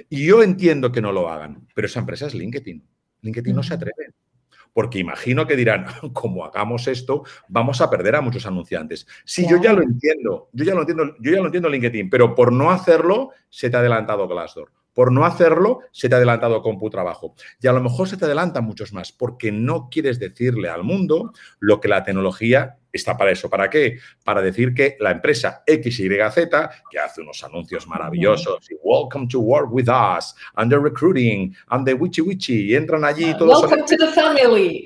[0.10, 2.86] Y yo entiendo que no lo hagan, pero esa empresa es LinkedIn.
[3.22, 4.14] LinkedIn no se atreve
[4.74, 9.08] porque imagino que dirán, como hagamos esto, vamos a perder a muchos anunciantes.
[9.24, 12.36] Si yo ya lo entiendo, yo ya lo entiendo, yo ya lo entiendo LinkedIn, pero
[12.36, 14.72] por no hacerlo se te ha adelantado Glassdoor.
[14.94, 17.36] Por no hacerlo, se te ha adelantado CompuTrabajo.
[17.60, 21.34] Y a lo mejor se te adelantan muchos más, porque no quieres decirle al mundo
[21.60, 23.50] lo que la tecnología está para eso.
[23.50, 23.98] ¿Para qué?
[24.24, 26.50] Para decir que la empresa XYZ,
[26.90, 31.94] que hace unos anuncios maravillosos, y Welcome to work with us, under recruiting, and the
[31.94, 33.62] witchy witchy, y entran allí ah, todos.
[33.62, 34.84] Welcome to the family.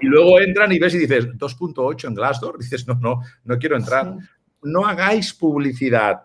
[0.00, 2.58] Y luego entran y ves y dices 2.8 en Glassdoor.
[2.60, 4.16] Dices, no, no, no quiero entrar.
[4.62, 6.22] No hagáis publicidad.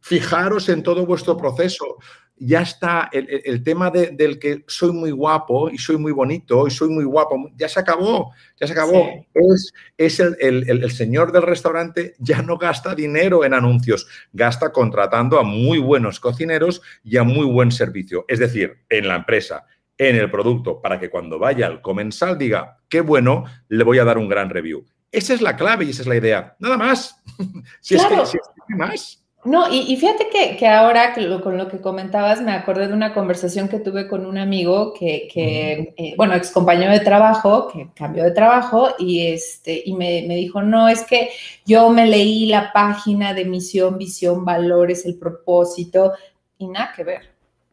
[0.00, 1.98] Fijaros en todo vuestro proceso
[2.40, 6.88] ya está el, tema del que soy muy guapo y soy muy bonito y soy
[6.88, 9.10] muy guapo, ya se acabó, ya se acabó.
[9.34, 15.42] Es, es el, señor del restaurante ya no gasta dinero en anuncios, gasta contratando a
[15.42, 18.24] muy buenos cocineros y a muy buen servicio.
[18.26, 19.66] Es decir, en la empresa,
[19.98, 24.04] en el producto, para que cuando vaya al comensal diga, qué bueno, le voy a
[24.04, 24.86] dar un gran review.
[25.12, 26.56] Esa es la clave y esa es la idea.
[26.58, 27.22] Nada más.
[27.80, 29.19] si, es que, si es que más.
[29.42, 33.80] No, y, fíjate que, ahora con lo que comentabas me acordé de una conversación que
[33.80, 38.32] tuve con un amigo que, que eh, bueno, ex compañero de trabajo, que cambió de
[38.32, 41.30] trabajo y, este, y me, me, dijo, no, es que
[41.64, 46.12] yo me leí la página de misión, visión, valores, el propósito
[46.58, 47.30] y nada que ver.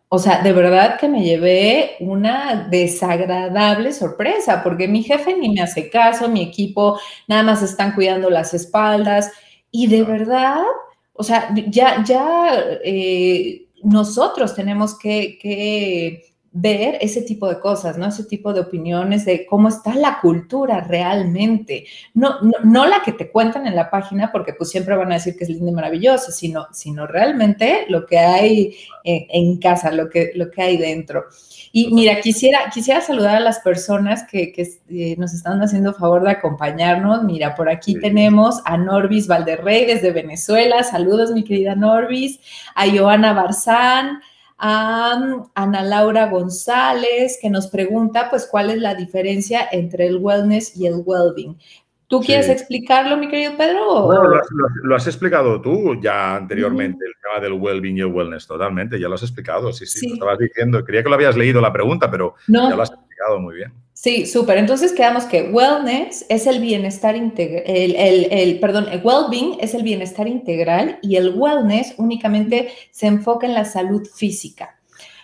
[0.07, 5.61] O sea, de verdad que me llevé una desagradable sorpresa porque mi jefe ni me
[5.61, 9.33] hace caso, mi equipo nada más están cuidando las espaldas
[9.69, 10.63] y de verdad
[11.17, 18.07] o sea, ya, ya eh, nosotros tenemos que, ver ese tipo de cosas, ¿no?
[18.07, 21.85] Ese tipo de opiniones de cómo está la cultura realmente.
[22.13, 25.35] No, no, la que te cuentan en la página, porque pues siempre van a decir
[25.37, 30.09] que es linda y maravillosa, sino, sino realmente lo que hay en, en casa, lo
[30.09, 31.25] que, lo que hay dentro.
[31.71, 34.53] Y mira, quisiera, quisiera saludar a las personas que,
[34.89, 37.23] eh, nos están haciendo favor de acompañarnos.
[37.23, 40.83] Mira, por aquí tenemos a Norbis Valderrey desde Venezuela.
[40.83, 42.39] Saludos, mi querida Norbis.
[42.73, 44.21] A Joana Barzán
[44.57, 50.17] a um, Ana Laura González, que nos pregunta, pues, cuál es la diferencia entre el
[50.17, 51.57] wellness y el well-being.
[52.07, 54.03] ¿Tú quieres explicarlo, mi querido Pedro?
[54.03, 54.39] Bueno,
[54.83, 59.09] lo, has explicado tú ya anteriormente, el tema del well-being y el wellness, totalmente, ya
[59.09, 60.85] lo has explicado, sí, sí, lo estabas diciendo.
[60.85, 63.73] Quería que lo habías leído la pregunta, pero ya lo has explicado muy bien.
[63.91, 64.57] Sí, súper.
[64.57, 70.29] Entonces quedamos que wellness es el bienestar integral, el, perdón, el well-being es el bienestar
[70.29, 74.77] integral y el wellness únicamente se enfoca en la salud física.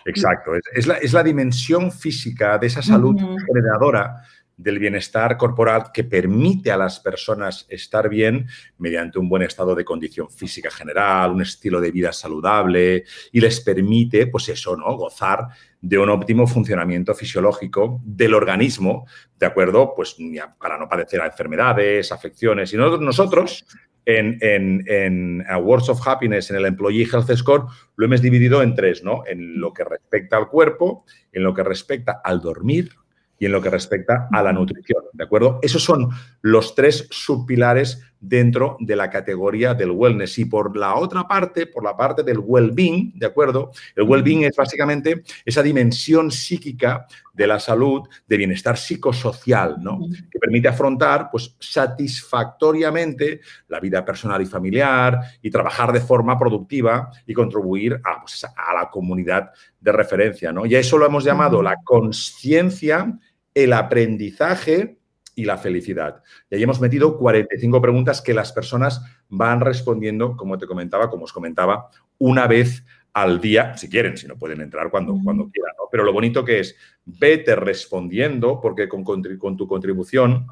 [0.04, 3.16] Exacto, es, la, es la, dimensión física de esa salud
[3.46, 4.22] generadora
[4.56, 8.46] del bienestar corporal que permite a las personas estar bien
[8.78, 13.60] mediante un buen estado de condición física general, un estilo de vida saludable y les
[13.60, 14.96] permite, pues eso, ¿no?
[14.96, 15.48] Gozar
[15.80, 19.06] de un óptimo funcionamiento fisiológico del organismo,
[19.38, 19.92] ¿de acuerdo?
[19.94, 20.16] Pues
[20.58, 22.72] para no padecer enfermedades, afecciones.
[22.72, 23.66] Y nosotros,
[24.06, 28.74] en, en, en Words of Happiness, en el Employee Health Score, lo hemos dividido en
[28.74, 29.24] tres, ¿no?
[29.26, 32.90] En lo que respecta al cuerpo, en lo que respecta al dormir,
[33.38, 35.58] y en lo que respecta a la nutrición, ¿de acuerdo?
[35.62, 36.08] Esos son
[36.42, 40.38] los tres subpilares dentro de la categoría del wellness.
[40.38, 43.70] Y por la otra parte, por la parte del well-being, ¿de acuerdo?
[43.94, 49.98] El well-being es básicamente esa dimensión psíquica de la salud, de bienestar psicosocial, ¿no?
[50.30, 57.10] Que permite afrontar, pues, satisfactoriamente la vida personal y familiar y trabajar de forma productiva
[57.26, 60.64] y contribuir a, pues, a la comunidad de referencia, ¿no?
[60.64, 63.18] Y a eso lo hemos llamado la conciencia,
[63.52, 64.98] el aprendizaje
[65.34, 66.22] y la felicidad.
[66.50, 71.24] Y ahí hemos metido 45 preguntas que las personas van respondiendo, como te comentaba, como
[71.24, 75.74] os comentaba, una vez al día, si quieren, si no pueden entrar cuando, cuando quieran,
[75.78, 75.84] ¿no?
[75.90, 80.46] Pero lo bonito que es, vete respondiendo, porque con, con tu contribución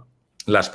[0.46, 0.72] las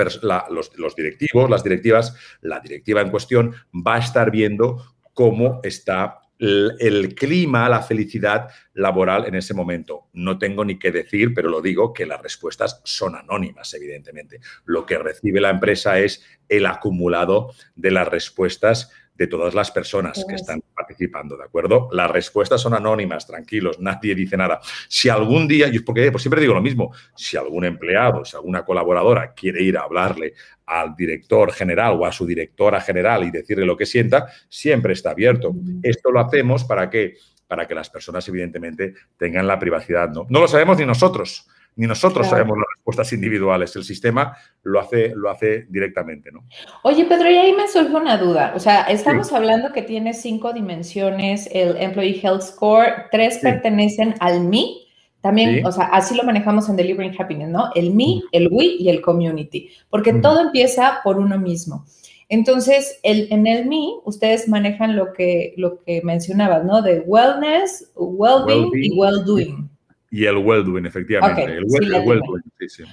[0.49, 6.21] los, los, directivos, las directivas, la directiva en cuestión va a estar viendo cómo está
[6.39, 10.07] el, clima, la felicidad laboral en ese momento.
[10.13, 14.39] No tengo ni que decir, pero lo digo, que las respuestas son anónimas, evidentemente.
[14.65, 20.23] Lo que recibe la empresa es el acumulado de las respuestas de todas las personas
[20.27, 21.89] que están participando, ¿de acuerdo?
[21.91, 24.59] Las respuestas son anónimas, tranquilos, nadie dice nada.
[24.87, 28.63] Si algún día, yo porque pues siempre digo lo mismo, si algún empleado, si alguna
[28.63, 30.33] colaboradora quiere ir a hablarle
[30.67, 35.11] al director general o a su directora general y decirle lo que sienta, siempre está
[35.11, 35.55] abierto.
[35.81, 37.15] Esto lo hacemos para que
[37.47, 40.25] para que las personas evidentemente tengan la privacidad, ¿no?
[40.27, 41.47] No lo sabemos ni nosotros
[41.77, 43.75] ni nosotros sabemos las respuestas individuales.
[43.75, 46.43] El sistema lo hace, lo hace directamente, ¿no?
[46.81, 48.53] Oye, Pedro, y ahí me surge una duda.
[48.55, 54.41] O sea, estamos hablando que tiene cinco dimensiones el Employee Health Score, tres pertenecen al
[54.41, 54.87] MI.
[55.21, 57.69] También, o sea, así lo manejamos en Delivering Happiness, ¿no?
[57.75, 61.85] El me, el we y el community, porque todo empieza por uno mismo.
[62.29, 66.81] Entonces, el, en el me, ustedes manejan lo que, lo que mencionabas, ¿no?
[66.81, 69.69] De wellness, well-being y well-doing.
[70.09, 71.43] Y el well-doing, efectivamente.
[71.43, 72.43] el well-doing,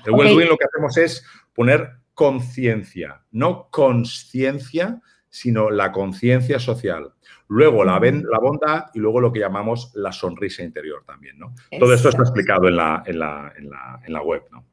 [0.04, 7.12] El well-doing lo que hacemos es poner conciencia, no conciencia, sino la conciencia social.
[7.48, 11.54] Luego la, la, bondad y luego lo que llamamos la sonrisa interior también, ¿no?
[11.78, 14.64] Todo esto está explicado en la, en la, en la, web, ¿no?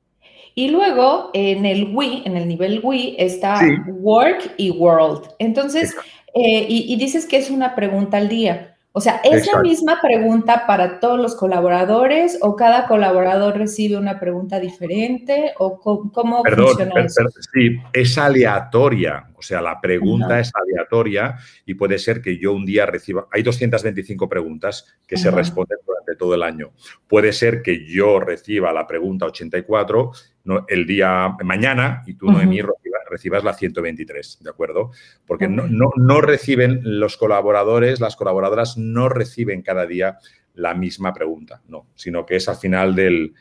[0.54, 5.30] Y luego en el we, en el nivel we, está work y world.
[5.40, 5.96] Entonces,
[6.34, 8.71] eh, y, y, dices que es una pregunta al día.
[8.94, 14.20] O sea, ¿es la misma pregunta para todos los colaboradores o cada colaborador recibe una
[14.20, 17.24] pregunta diferente o cómo, funciona eso?
[17.54, 19.30] sí, es aleatoria.
[19.38, 23.28] O sea, la pregunta es aleatoria y puede ser que yo un día reciba...
[23.32, 26.72] Hay 225 preguntas que se responden durante todo el año.
[27.08, 30.12] Puede ser que yo reciba la pregunta 84
[30.68, 32.62] el día mañana y tú, no Noemí,
[33.12, 34.92] recibas la 123, ¿de acuerdo?
[35.28, 40.18] Porque no, no, reciben los colaboradores, las colaboradoras no reciben cada día
[40.54, 43.34] la misma pregunta, no, sino que es al final del,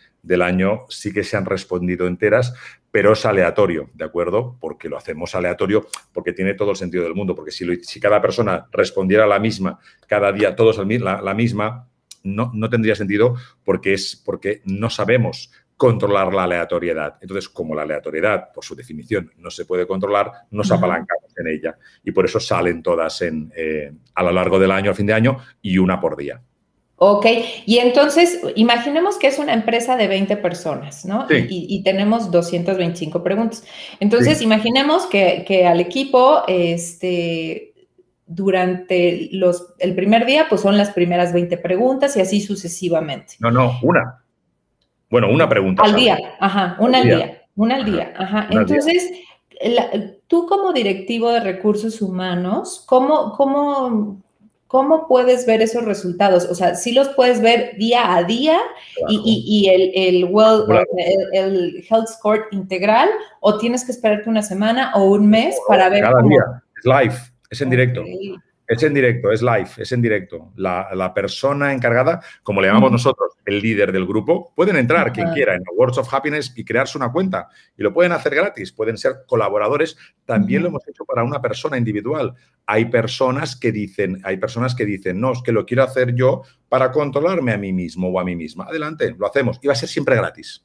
[0.43, 2.55] año sí que se han respondido enteras,
[2.91, 4.57] pero es aleatorio, ¿de acuerdo?
[4.61, 8.21] Porque lo hacemos aleatorio porque tiene todo el sentido del mundo, porque si, si cada
[8.21, 11.89] persona respondiera la misma, cada día todos la, la misma,
[12.23, 15.51] no, no, tendría sentido porque, es, porque no sabemos
[15.81, 17.17] controlar la aleatoriedad.
[17.23, 21.79] Entonces, como la aleatoriedad, por su definición, no se puede controlar, nos apalancamos en ella.
[22.05, 25.15] Y por eso salen todas en, eh, a lo largo del año, a fin de
[25.15, 26.39] año, y una por día.
[26.97, 27.25] Ok,
[27.65, 31.27] y entonces imaginemos que es una empresa de 20 personas, ¿no?
[31.31, 33.65] Y, tenemos 225 preguntas.
[34.01, 37.73] Entonces, imaginemos que, al equipo, este,
[38.27, 43.37] durante los, el primer día, pues son las primeras 20 preguntas y así sucesivamente.
[43.39, 44.20] No, no, una.
[45.11, 45.83] Bueno, una pregunta.
[45.83, 47.43] Al día, ajá, una al día.
[47.57, 48.47] una al día, ajá.
[48.51, 49.11] Entonces,
[50.29, 54.23] tú como directivo de recursos humanos, ¿cómo, cómo,
[54.69, 56.45] ¿cómo puedes ver esos resultados?
[56.45, 58.59] O sea, ¿sí los puedes ver día a día
[59.09, 60.65] y, el, el, well,
[61.33, 63.09] el, Health Score integral
[63.41, 67.15] o tienes que esperarte una semana o un mes para ver Cada día, es live,
[67.51, 68.05] es en directo.
[68.71, 70.53] Es en directo, es live, es en directo.
[70.55, 75.57] La, persona encargada, como le llamamos nosotros, el líder del grupo, pueden entrar quien quiera
[75.57, 77.49] en Words of Happiness y crearse una cuenta.
[77.77, 79.97] Y lo pueden hacer gratis, pueden ser colaboradores.
[80.25, 82.33] También lo hemos hecho para una persona individual.
[82.65, 86.43] Hay personas que dicen, hay personas que dicen, no, es que lo quiero hacer yo
[86.69, 88.67] para controlarme a mí mismo o a mí misma.
[88.67, 89.59] Adelante, lo hacemos.
[89.63, 90.65] Y va a ser siempre gratis.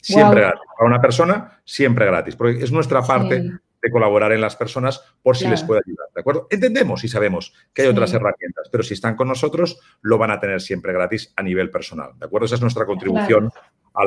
[0.00, 0.62] Siempre gratis.
[0.78, 2.36] Para una persona, siempre gratis.
[2.36, 3.50] Porque es nuestra parte
[3.82, 6.46] de colaborar en las personas por si les puede ayudar, ¿de acuerdo?
[6.50, 10.38] Entendemos y sabemos que hay otras herramientas, pero si están con nosotros, lo van a
[10.38, 12.46] tener siempre gratis a nivel personal, ¿de acuerdo?
[12.46, 13.50] Esa es nuestra contribución
[13.94, 14.04] a,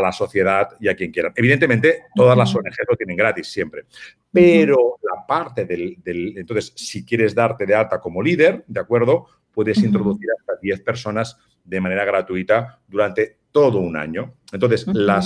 [0.00, 1.32] la, sociedad y a quien quiera.
[1.34, 3.86] Evidentemente, todas las ONGs lo tienen gratis siempre,
[4.30, 9.26] pero la parte del, del, Entonces, si quieres darte de alta como líder, ¿de acuerdo?
[9.52, 14.34] Puedes introducir hasta 10 personas de manera gratuita durante todo un año.
[14.52, 15.20] Entonces, la,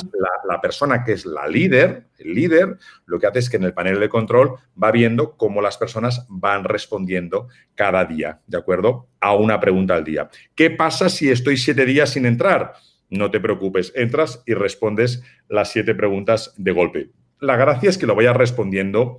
[0.61, 4.01] persona que es la líder, el líder, lo que hace es que en el panel
[4.01, 9.09] de control va viendo cómo las personas van respondiendo cada día, ¿de acuerdo?
[9.21, 10.29] A una pregunta al día.
[10.55, 12.75] ¿Qué pasa si estoy siete días sin entrar?
[13.11, 17.11] No te preocupes, entras y respondes las siete preguntas de golpe.
[17.41, 19.19] La gracia es que lo vayas respondiendo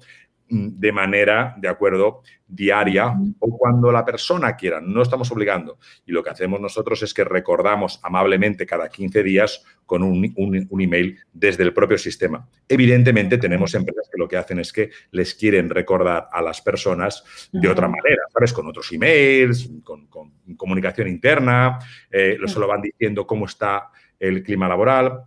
[0.54, 4.80] de manera, de acuerdo, diaria o cuando la persona quiera.
[4.80, 5.80] No estamos obligando.
[6.06, 10.34] Y lo que hacemos nosotros es que recordamos amablemente cada 15 días con un,
[10.80, 12.48] email desde el propio sistema.
[12.68, 17.50] Evidentemente tenemos empresas que lo que hacen es que les quieren recordar a las personas
[17.52, 18.54] de otra manera, ¿sabes?
[18.54, 20.08] Con otros emails, con,
[20.56, 21.80] comunicación interna,
[22.12, 23.90] eh, se lo van diciendo cómo está
[24.20, 25.24] el clima laboral.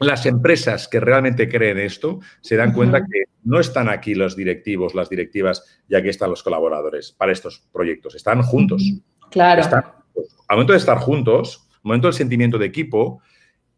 [0.00, 4.94] Las empresas que realmente creen esto se dan cuenta que no están aquí los directivos,
[4.94, 8.14] las directivas, y aquí están los colaboradores para estos proyectos.
[8.14, 8.82] Están juntos.
[9.30, 9.62] Claro.
[10.48, 13.20] Al momento de estar juntos, al momento del sentimiento de equipo,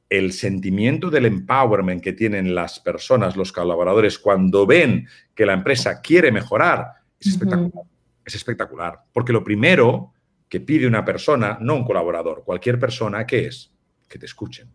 [0.08, 6.00] el sentimiento del empowerment que tienen las personas, los colaboradores, cuando ven que la empresa
[6.00, 6.86] quiere mejorar,
[7.18, 7.84] es espectacular.
[8.24, 9.00] Es espectacular.
[9.12, 10.12] Porque lo primero
[10.48, 13.72] que pide una persona, no un colaborador, cualquier persona, ¿qué es?
[14.08, 14.68] Que te escuchen.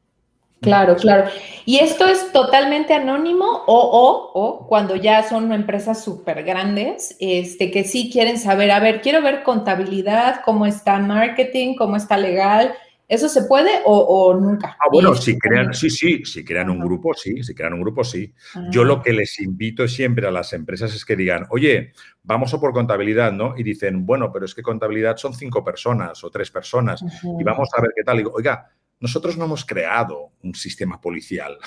[0.61, 1.29] Claro, claro.
[1.65, 7.69] ¿Y esto es totalmente anónimo o, o, o cuando ya son empresas súper grandes, este,
[7.69, 12.73] que sí quieren saber, a ver, quiero ver contabilidad, cómo está marketing, cómo está legal,
[13.07, 14.75] ¿Eso se puede o, nunca?
[14.81, 18.03] Ah, bueno, si crean, sí, sí, si crean un grupo, sí, si crean un grupo,
[18.03, 18.33] sí.
[18.69, 19.01] Yo lo ah.
[19.01, 21.93] que les invito siempre a las empresas es que digan, oye,
[22.23, 23.53] vamos a por contabilidad, ¿no?
[23.57, 27.69] Y dicen, bueno, pero es que contabilidad son cinco personas o tres personas y vamos
[27.77, 28.15] a ver qué tal.
[28.15, 31.57] Y digo, oiga, nosotros no hemos creado un sistema policial.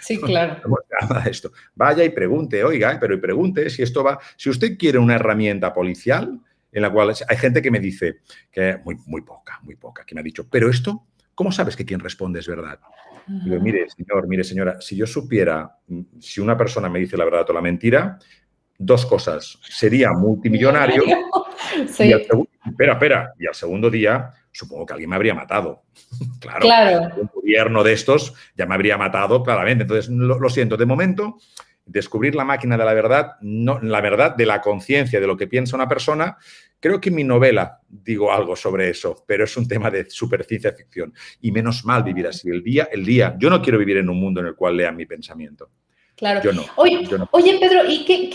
[0.00, 0.60] Sí, claro.
[1.00, 1.52] nada de esto.
[1.74, 5.72] Vaya y pregunte, oiga, pero y pregunte si esto va, si usted quiere una herramienta
[5.72, 6.40] policial,
[6.72, 8.16] en la cual hay gente que me dice,
[8.50, 11.86] que muy, muy poca, muy poca, que me ha dicho, pero esto, ¿cómo sabes que
[11.86, 12.78] quien responde es verdad?
[13.26, 17.24] Digo, mire, señor, mire, señora, si yo supiera, mm, si una persona me dice la
[17.24, 18.18] verdad o la mentira,
[18.78, 19.58] dos cosas.
[19.62, 21.02] Sería multimillonario.
[21.88, 22.12] Sí.
[22.64, 23.32] espera, espera.
[23.38, 25.82] Y al segundo día, supongo que alguien me habría matado.
[26.40, 27.14] claro, claro.
[27.16, 29.82] Un gobierno de estos ya me habría matado claramente.
[29.82, 30.76] Entonces, lo siento.
[30.76, 31.38] De momento,
[31.86, 35.46] descubrir la máquina de la verdad, no, la verdad de la conciencia de lo que
[35.46, 36.36] piensa una persona.
[36.78, 40.44] Creo que en mi novela digo algo sobre eso, pero es un tema de super
[40.44, 41.14] ciencia ficción.
[41.40, 42.50] Y menos mal vivir así.
[42.50, 44.96] El día, el día, yo no quiero vivir en un mundo en el cual lean
[44.96, 45.70] mi pensamiento.
[46.16, 46.42] Claro.
[46.42, 46.64] Yo no.
[46.76, 48.30] Oye, Pedro, ¿y qué,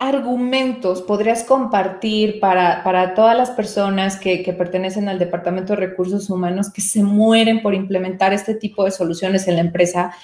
[0.00, 6.30] argumentos podrías compartir para, para todas las personas que, que, pertenecen al Departamento de Recursos
[6.30, 10.14] Humanos que se mueren por implementar este tipo de soluciones en la empresa?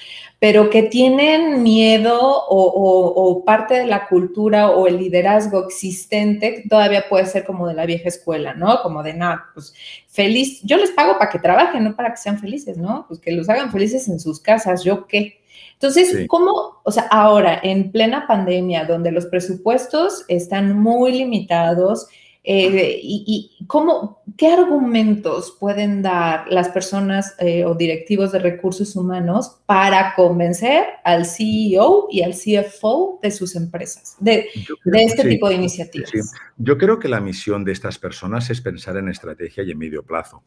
[0.45, 7.25] pero que tienen miedo o, parte de la cultura o el liderazgo existente todavía puede
[7.25, 8.83] ser como de la vieja escuela, ¿no?
[8.83, 9.75] Como de, nada, pues
[10.07, 13.07] feliz, yo les pago para que trabajen, no para que sean felices, ¿no?
[13.09, 15.41] Pues que los hagan felices en sus casas, ¿yo qué?
[15.75, 22.09] Entonces, ¿cómo, o sea, ahora en plena pandemia, donde los presupuestos están muy limitados,
[22.47, 29.63] eh, y, cómo, qué argumentos pueden dar las personas eh, o directivos de recursos humanos
[29.65, 34.49] para convencer al CEO y al CFO de sus empresas, de,
[34.93, 36.11] este tipo de iniciativas?
[36.59, 40.03] Yo creo que la misión de estas personas es pensar en estrategia y en medio
[40.03, 40.43] plazo.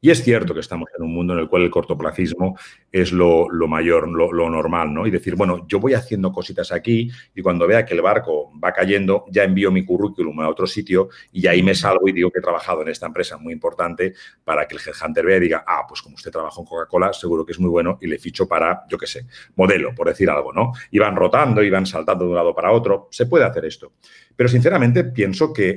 [0.00, 2.56] Y es cierto que estamos en un mundo en el cual el cortoplacismo
[2.92, 5.08] es lo, mayor, lo, normal, ¿no?
[5.08, 8.72] Y decir, bueno, yo voy haciendo cositas aquí y cuando vea que el barco va
[8.72, 12.38] cayendo, ya envío mi currículum a otro sitio y ahí me salgo y digo que
[12.38, 15.82] he trabajado en esta empresa muy importante para que el headhunter vea y diga, ah,
[15.88, 18.84] pues como usted trabaja en Coca-Cola, seguro que es muy bueno y le ficho para,
[18.88, 19.26] yo qué sé,
[19.56, 20.72] modelo, por decir algo, ¿no?
[20.92, 23.08] Y van rotando y van saltando de un lado para otro.
[23.10, 23.94] Se puede hacer esto.
[24.36, 25.70] Pero sinceramente pienso que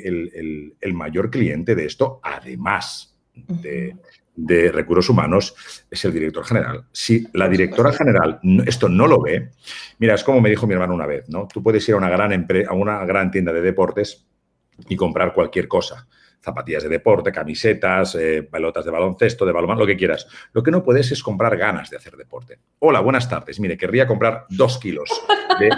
[0.80, 5.56] el mayor cliente de esto, además de, recursos humanos
[5.90, 6.86] es el director general.
[6.92, 9.52] Si la directora general esto no lo ve,
[10.00, 11.48] mira, es como me dijo mi hermano una vez, ¿no?
[11.52, 14.26] Tú puedes ir a una gran, a una gran tienda de deportes
[14.90, 16.08] y comprar cualquier cosa
[16.42, 20.28] zapatillas de deporte, camisetas, eh, pelotas de baloncesto, de balonmano, lo que quieras.
[20.54, 22.58] Lo que no puedes es comprar ganas de hacer deporte.
[22.80, 23.60] Hola, buenas tardes.
[23.60, 25.10] Mire, querría comprar dos kilos
[25.60, 25.70] de,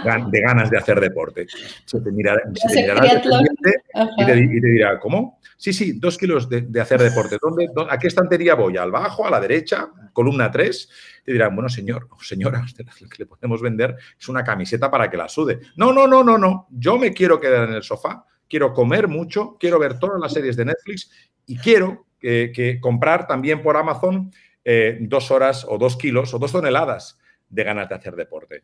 [0.42, 1.48] ganas de hacer deporte.
[1.86, 5.40] Se te mirará, y, te, dirá, ¿cómo?
[5.58, 7.38] Sí, sí, dos kilos de, hacer deporte.
[7.42, 8.78] ¿Dónde, ¿A qué estantería voy?
[8.78, 10.90] ¿Al bajo, a la derecha, columna 3?
[11.24, 12.64] Te dirán, bueno, señor o señora,
[13.00, 15.60] lo que le podemos vender es una camiseta para que la sude.
[15.76, 16.68] No, no, no, no, no.
[16.72, 20.56] Yo me quiero quedar en el sofá quiero comer mucho, quiero ver todas las series
[20.56, 21.10] de Netflix
[21.48, 24.32] y quiero que comprar también por Amazon
[24.66, 28.64] eh, dos horas o dos kilos o dos toneladas de ganas de hacer deporte.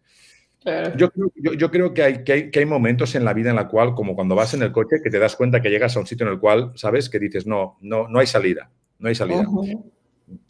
[0.95, 1.09] Yo,
[1.71, 4.53] creo que hay, que, hay, momentos en la vida en la cual, como cuando vas
[4.53, 6.73] en el coche, que te das cuenta que llegas a un sitio en el cual,
[6.75, 7.09] ¿sabes?
[7.09, 9.45] Que dices, no, no, no hay salida, no hay salida.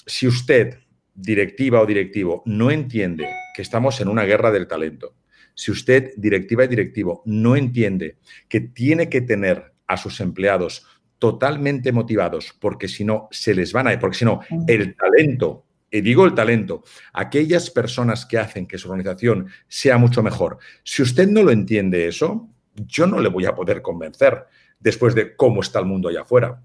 [0.06, 0.80] Si usted,
[1.14, 5.14] directiva o directivo, no entiende que estamos en una guerra del talento,
[5.54, 10.86] si usted, directiva y directivo, no entiende que tiene que tener a sus empleados
[11.20, 15.66] totalmente motivados, porque si no, se les van a ir, porque si no, el talento,
[15.92, 16.84] y digo el talento,
[17.14, 22.08] aquellas personas que hacen que su organización sea mucho mejor, si usted no lo entiende
[22.08, 24.46] eso, yo no le voy a poder convencer
[24.80, 26.62] después de cómo está el mundo allá afuera.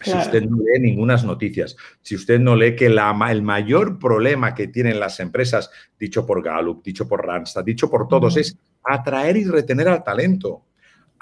[0.00, 4.52] Si usted no lee ninguna noticias, si usted no lee que la, el mayor problema
[4.52, 9.36] que tienen las empresas, dicho por Gallup, dicho por Randstad, dicho por todos, es atraer
[9.36, 10.64] y retener al talento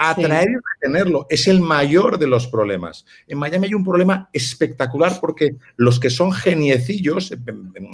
[0.09, 1.27] atraer y retenerlo.
[1.29, 3.05] Es el mayor de los problemas.
[3.27, 7.39] En Miami hay un problema espectacular porque los que son geniecillos, eh,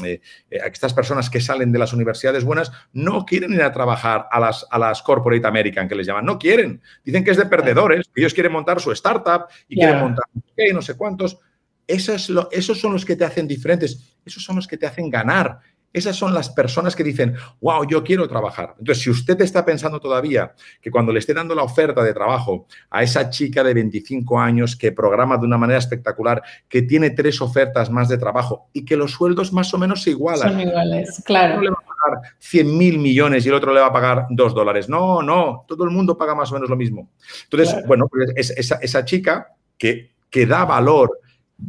[0.04, 4.28] eh, eh, estas personas que salen de las universidades buenas, no quieren ir a trabajar
[4.30, 6.24] a las, a las corporate American, que les llaman.
[6.24, 6.80] No quieren.
[7.04, 8.08] Dicen que es de perdedores.
[8.14, 10.24] Ellos quieren montar su startup y quieren montar
[10.72, 11.38] no sé cuántos.
[11.86, 14.16] Esos, esos son los que te hacen diferentes.
[14.24, 15.60] Esos son los que te hacen ganar.
[15.96, 18.74] Esas son las personas que dicen, wow, yo quiero trabajar.
[18.78, 22.66] Entonces, si usted está pensando todavía que cuando le esté dando la oferta de trabajo
[22.90, 27.40] a esa chica de 25 años que programa de una manera espectacular, que tiene tres
[27.40, 30.52] ofertas más de trabajo y que los sueldos más o menos se igualan.
[30.52, 31.56] Son iguales, claro.
[31.56, 34.26] No le va a pagar 100 mil millones y el otro le va a pagar
[34.28, 34.90] 2 dólares.
[34.90, 37.08] No, no, todo el mundo paga más o menos lo mismo.
[37.44, 41.20] Entonces, bueno, pues esa, esa chica que, que da valor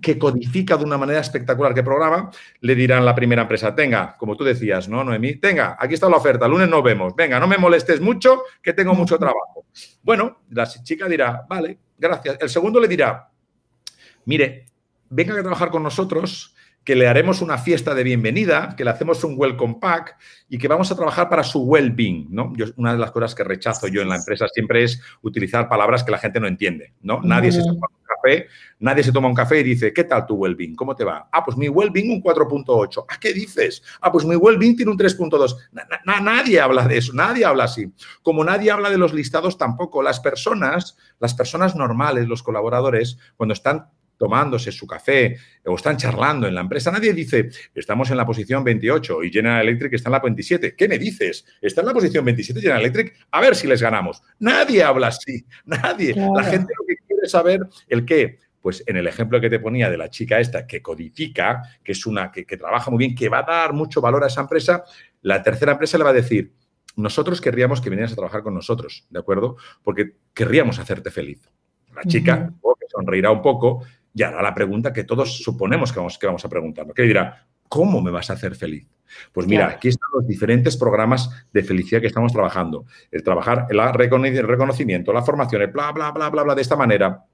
[0.02, 2.30] que codifica de una manera espectacular que programa,
[2.62, 5.36] le dirán la primera empresa, tenga, como tú decías, ¿no, Noemí?
[5.36, 8.94] Tenga, aquí está la oferta, lunes nos vemos, venga, no me molestes mucho, que tengo
[8.94, 9.66] mucho trabajo.
[10.04, 12.38] Bueno, la chica dirá, vale, gracias.
[12.42, 13.30] El segundo le dirá,
[14.26, 14.66] mire,
[15.10, 16.54] venga a trabajar con nosotros,
[16.88, 20.18] que le haremos una fiesta de bienvenida, que le hacemos un welcome pack
[20.48, 22.54] y que vamos a trabajar para su well-being, ¿no?
[22.56, 26.06] Yo, una de las cosas que rechazo yo en la empresa siempre es utilizar palabras
[26.06, 27.20] que la gente no entiende, ¿no?
[27.22, 28.48] Nadie se toma un café,
[28.80, 30.78] nadie se toma un café y dice, ¿qué tal tu well-being?
[30.78, 31.28] ¿Cómo te va?
[31.30, 33.06] Ah, pues mi well-being un 4.8.
[33.10, 33.84] ¿Ah, qué dices?
[34.00, 35.58] Ah, pues mi well-being tiene un 3.2.
[36.24, 37.92] nadie habla de eso, nadie habla así.
[38.22, 40.02] Como nadie habla de los listados tampoco.
[40.02, 46.48] Las personas, las personas normales, los colaboradores, cuando están tomándose su café o están charlando
[46.48, 50.14] en la empresa, nadie dice, estamos en la posición 28 y General Electric está en
[50.14, 50.76] la 27.
[50.76, 51.46] ¿Qué me dices?
[51.62, 54.22] Está en la posición 27 General Electric, a ver si les ganamos.
[54.40, 56.16] Nadie habla así, nadie.
[56.16, 58.40] La gente lo que quiere saber el qué.
[58.60, 62.06] Pues en el ejemplo que te ponía de la chica esta que codifica, que es
[62.06, 64.84] una que, que trabaja muy bien, que va a dar mucho valor a esa empresa,
[65.22, 66.52] la tercera empresa le va a decir,
[66.98, 69.56] nosotros querríamos que vinieras a trabajar con nosotros, ¿de acuerdo?
[69.84, 71.48] Porque querríamos hacerte feliz.
[71.96, 72.52] La chica
[72.98, 73.84] sonreirá un poco
[74.18, 77.46] y hará la pregunta que todos suponemos que vamos, que vamos a preguntarnos, que dirá,
[77.70, 78.88] ¿cómo me vas a hacer feliz?
[79.32, 82.86] Pues mira, aquí están los diferentes programas de felicidad que estamos trabajando.
[83.12, 87.26] El trabajar, el reconocimiento, la formación, el bla, bla, bla, bla, bla, de esta manera,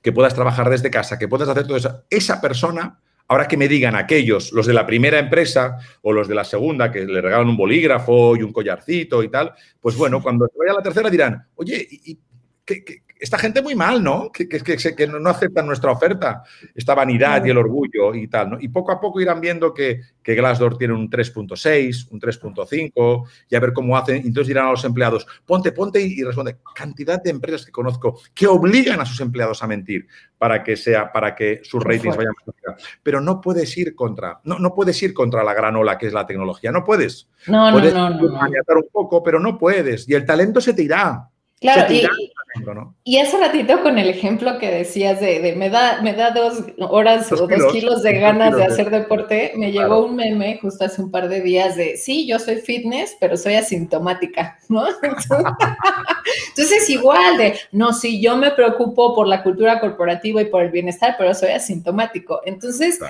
[0.00, 2.04] que puedas trabajar desde casa, que puedas hacer todo eso.
[2.08, 6.36] Esa persona, ahora que me digan aquellos, los de la primera empresa o los de
[6.36, 10.48] la segunda, que le regalan un bolígrafo y un collarcito y tal, pues bueno, cuando
[10.56, 12.18] vaya a la tercera dirán, oye, ¿y,
[12.64, 14.30] qué, qué, esta gente muy mal, ¿no?
[14.30, 16.42] Que, que, que, no aceptan nuestra oferta,
[16.74, 18.60] esta vanidad y el orgullo y tal, ¿no?
[18.60, 23.56] Y poco a poco irán viendo que, que Glassdoor tiene un 3.6, un 3.5 y
[23.56, 24.16] a ver cómo hacen.
[24.16, 26.58] Entonces dirán a los empleados, ponte, ponte y, responde.
[26.74, 30.06] Cantidad de empresas que conozco que obligan a sus empleados a mentir
[30.36, 34.58] para que sea, para que sus ratings vayan más Pero no puedes ir contra, no,
[34.58, 37.26] no puedes ir contra la gran ola que es la tecnología, no puedes.
[37.46, 38.40] No, puedes no, no, no,
[38.76, 40.06] un poco, pero no puedes.
[40.06, 41.30] Y el talento se te irá.
[41.64, 46.62] Claro, y, hace ratito con el ejemplo que decías de, me, da, me da dos
[46.78, 51.00] horas o dos kilos de ganas de hacer deporte, me llegó un meme justo hace
[51.00, 54.84] un par de días de, sí, yo soy fitness, pero soy asintomática, ¿no?
[56.48, 60.70] Entonces, igual de, no, sí, yo me preocupo por la cultura corporativa y por el
[60.70, 62.42] bienestar, pero soy asintomático.
[62.44, 63.00] Entonces,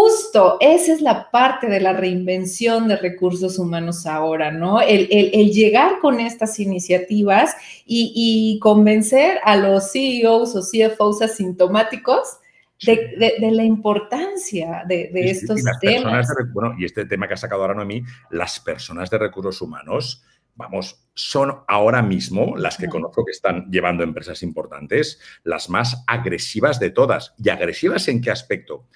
[0.00, 4.80] Justo, esa es la parte de la reinvención de recursos humanos ahora, ¿no?
[4.80, 5.08] El,
[5.50, 12.38] llegar con estas iniciativas y, convencer a los CEOs o CFOs asintomáticos
[12.86, 16.28] de, la importancia de, estos temas.
[16.52, 20.22] bueno, y este tema que ha sacado ahora mí, las personas de recursos humanos
[20.58, 26.80] vamos, son ahora mismo las que conozco que están llevando empresas importantes, las más agresivas
[26.80, 27.32] de todas.
[27.38, 28.88] ¿Y agresivas en qué aspecto?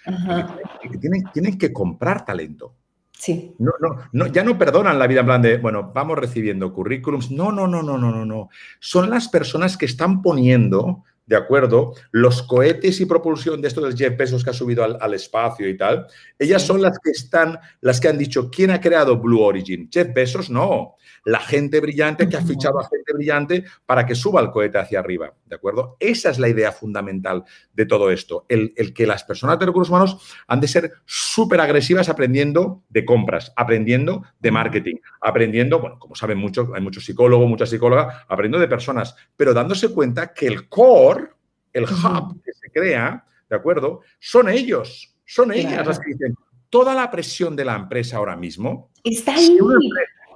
[1.00, 2.74] tienen, tienen, que comprar talento.
[3.12, 3.54] Sí.
[3.60, 7.30] No, no, no, ya no perdonan la vida en plan de, bueno, vamos recibiendo currículums.
[7.30, 8.48] No, no, no, no, no, no, no.
[8.80, 11.95] Son las personas que están poniendo, ¿de acuerdo?
[12.11, 15.77] Los cohetes y propulsión de estos del Jeff Bezos que ha subido al, espacio y
[15.77, 16.07] tal.
[16.39, 19.89] Ellas son las que están, las que han dicho, ¿quién ha creado Blue Origin?
[19.91, 24.41] Jeff Bezos, no la gente brillante que ha fichado a gente brillante para que suba
[24.41, 25.98] el cohete hacia arriba, ¿de acuerdo?
[26.00, 27.44] Esa es la idea fundamental
[27.74, 32.09] de todo esto, el, que las personas de recursos humanos han de ser súper agresivas
[32.09, 37.68] aprendiendo de compras, aprendiendo de marketing, aprendiendo, bueno, como saben muchos, hay muchos psicólogos, muchas
[37.68, 41.28] psicólogas, aprendiendo de personas, pero dándose cuenta que el core,
[41.70, 44.00] el hub que se crea, ¿de acuerdo?
[44.18, 46.34] Son ellos, son ellas las que dicen,
[46.70, 48.90] toda la presión de la empresa ahora mismo.
[49.05, 49.59] Está ahí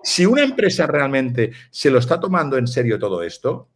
[0.03, 3.71] Si una empresa realmente se lo está tomando en serio todo esto,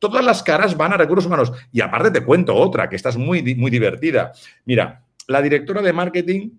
[0.00, 1.52] todas las caras van a recursos humanos.
[1.70, 4.32] Y aparte te cuento otra, que esta es muy, muy divertida.
[4.64, 6.50] Mira, la directora de marketing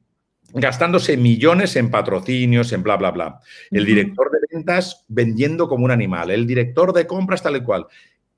[0.53, 3.39] gastándose millones en patrocinios, en bla, bla, bla.
[3.69, 6.31] El director de ventas vendiendo como un animal.
[6.31, 7.87] El director de compras tal y cual.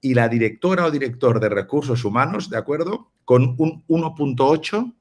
[0.02, 3.12] Y la directora o director de recursos humanos, ¿de acuerdo?
[3.26, 4.94] Con un 1.8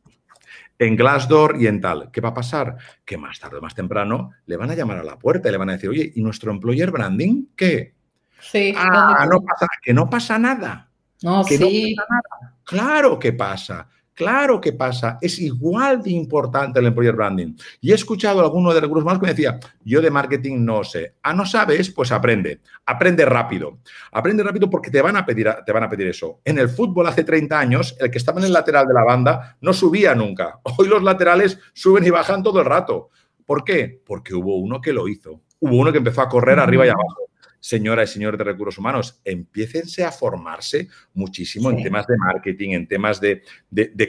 [0.79, 2.11] en Glassdoor y en tal.
[2.11, 2.77] ¿Qué va a pasar?
[3.05, 5.59] Que más tarde o más temprano le van a llamar a la puerta y le
[5.59, 7.95] van a decir, oye, ¿y nuestro employer branding qué?
[8.43, 8.75] Sí.
[8.77, 10.89] Ah, no pasa, que no pasa nada.
[11.23, 11.95] No, que sí.
[11.97, 12.57] no pasa nada.
[12.65, 13.89] Claro que pasa.
[14.15, 17.55] Claro que pasa, es igual de importante el employer branding.
[17.81, 20.85] Y he escuchado a alguno de recursos más que me decía, yo de marketing no
[20.85, 21.15] sé.
[21.23, 22.61] Ah, no sabes, pues aprende.
[22.85, 23.79] Aprende rápido.
[24.13, 26.41] Aprende rápido porque te van a pedir, te van a pedir eso.
[26.45, 29.57] En el fútbol hace 30 años, el que estaba en el lateral de la banda
[29.63, 30.61] no subía nunca.
[30.63, 33.09] Hoy los laterales suben y bajan todo el rato.
[33.47, 34.03] ¿Por qué?
[34.05, 35.41] Porque hubo uno que lo hizo.
[35.59, 37.32] Hubo uno que empezó a correr arriba y abajo
[37.63, 42.89] señoras y señores de recursos humanos, empiécense a formarse muchísimo en temas de marketing, en
[42.89, 43.43] temas de,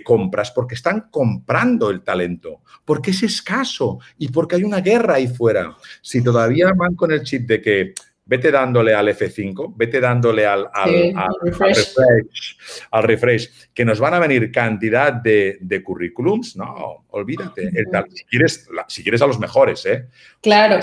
[0.03, 5.27] compras, porque están comprando el talento, porque es escaso y porque hay una guerra ahí
[5.27, 5.77] fuera.
[6.01, 7.93] Si todavía van con el chip de que
[8.25, 11.29] vete dándole al F5, vete dándole al, al,
[13.03, 13.69] refresh.
[13.71, 17.69] que nos van a venir cantidad de, currículums, no, olvídate.
[17.69, 20.07] si, quieres, si quieres a los mejores, ¿eh?
[20.41, 20.79] Claro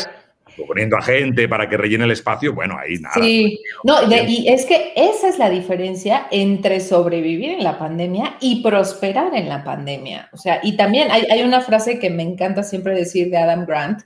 [0.66, 3.14] poniendo a gente para que rellene el espacio, bueno, ahí nada.
[3.14, 3.96] Sí, no,
[4.26, 9.48] y es que esa es la diferencia entre sobrevivir en la pandemia y prosperar en
[9.48, 10.28] la pandemia.
[10.32, 14.02] O sea, y también hay, una frase que me encanta siempre decir de Adam Grant,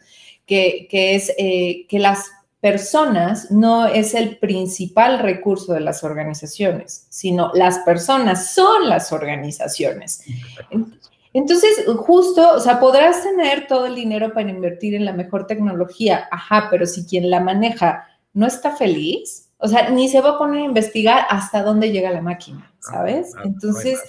[0.46, 2.30] que, es eh, que las
[2.60, 10.24] personas no es el principal recurso de las organizaciones, sino las personas son las organizaciones.
[11.34, 16.28] Entonces, justo, o sea, podrás tener todo el dinero para invertir en la mejor tecnología,
[16.30, 20.38] ajá, pero si quien la maneja no está feliz, o sea, ni se va a
[20.38, 23.32] poner a investigar hasta dónde llega la máquina, ah, ¿sabes?
[23.44, 24.00] Entonces,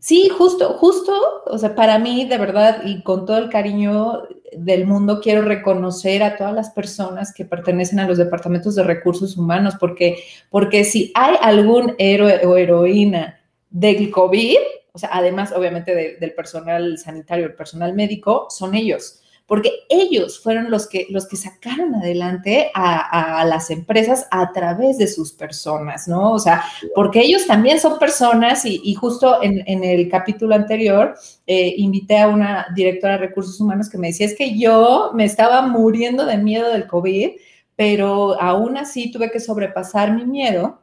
[0.00, 1.12] sí, justo, justo,
[1.46, 4.22] o sea, para mí, de verdad, y con todo el cariño
[4.56, 9.36] del mundo, quiero reconocer a todas las personas que pertenecen a los departamentos de recursos
[9.36, 10.16] humanos, porque,
[10.50, 13.38] porque si hay algún héroe o heroína
[13.70, 14.56] del COVID,
[14.92, 20.70] o sea, además obviamente del personal sanitario, el personal médico, son ellos, porque ellos fueron
[20.70, 26.32] los que, los que sacaron adelante a, las empresas a través de sus personas, ¿no?
[26.32, 26.64] O sea,
[26.94, 31.14] porque ellos también son personas y, justo en, el capítulo anterior
[31.46, 35.24] eh, invité a una directora de recursos humanos que me decía, es que yo me
[35.24, 37.30] estaba muriendo de miedo del COVID,
[37.76, 40.80] pero aún así tuve que sobrepasar mi miedo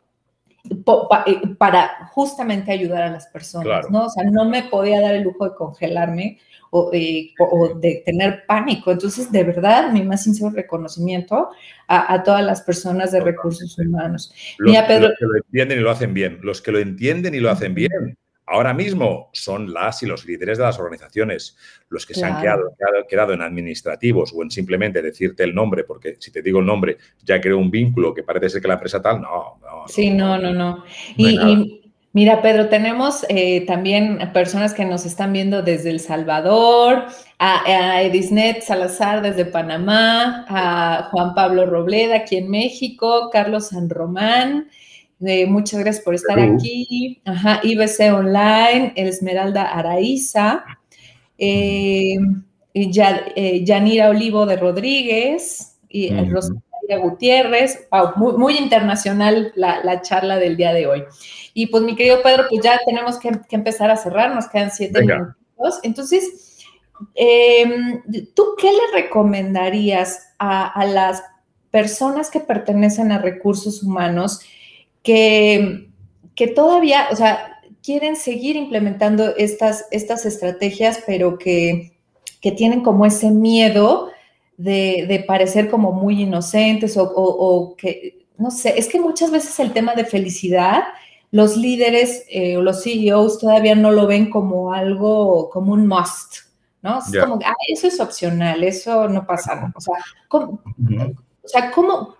[1.57, 4.05] para justamente ayudar a las personas, ¿no?
[4.05, 6.39] O sea, no me podía dar el lujo de congelarme
[6.71, 8.91] o, de tener pánico.
[8.91, 11.49] Entonces, de verdad, mi más sincero reconocimiento
[11.87, 14.33] a, todas las personas de recursos humanos.
[14.57, 17.39] Los, Pedro, los que lo entienden y lo hacen bien, los que lo entienden y
[17.39, 21.57] lo hacen bien ahora mismo son las y los líderes de las organizaciones,
[21.89, 22.75] los que se han quedado,
[23.07, 26.97] quedado, en administrativos o en simplemente decirte el nombre, porque si te digo el nombre
[27.23, 29.59] ya creo un vínculo que parece ser que la empresa tal, no.
[29.61, 30.83] no sí, no, no, no.
[31.15, 31.81] y,
[32.11, 37.05] mira, Pedro, tenemos eh, también personas que nos están viendo desde El Salvador,
[37.39, 44.67] a, Edisnet Salazar desde Panamá, a Juan Pablo Robleda aquí en México, Carlos San Román
[45.47, 47.21] muchas gracias por estar aquí.
[47.25, 50.65] Ajá, IBC Online, Esmeralda Araiza,
[51.37, 52.17] eh,
[52.73, 57.87] eh, Yanira Olivo de Rodríguez y uh Rosalía Gutiérrez.
[58.15, 61.03] muy, internacional la, charla del día de hoy.
[61.53, 65.01] Y pues mi querido Pedro, pues ya tenemos que, empezar a cerrar, nos quedan siete
[65.01, 65.79] minutos.
[65.83, 66.65] Entonces,
[67.15, 68.01] em,
[68.35, 71.23] ¿tú qué le recomendarías a, a las
[71.71, 74.41] personas que pertenecen a recursos humanos?
[75.03, 75.89] Que,
[76.35, 81.91] que todavía, o sea, quieren seguir implementando estas, estas estrategias, pero que,
[82.57, 84.09] tienen como ese miedo
[84.57, 89.95] de, parecer como muy inocentes o, que, no sé, es que muchas veces el tema
[89.95, 90.83] de felicidad,
[91.31, 96.35] los líderes eh, o los CEOs todavía no lo ven como algo, como un must,
[96.81, 96.99] ¿no?
[96.99, 99.73] Es como, ah, eso es opcional, eso no pasa nada.
[99.75, 99.95] O sea,
[100.27, 100.61] ¿cómo,
[101.43, 102.15] o sea, ¿cómo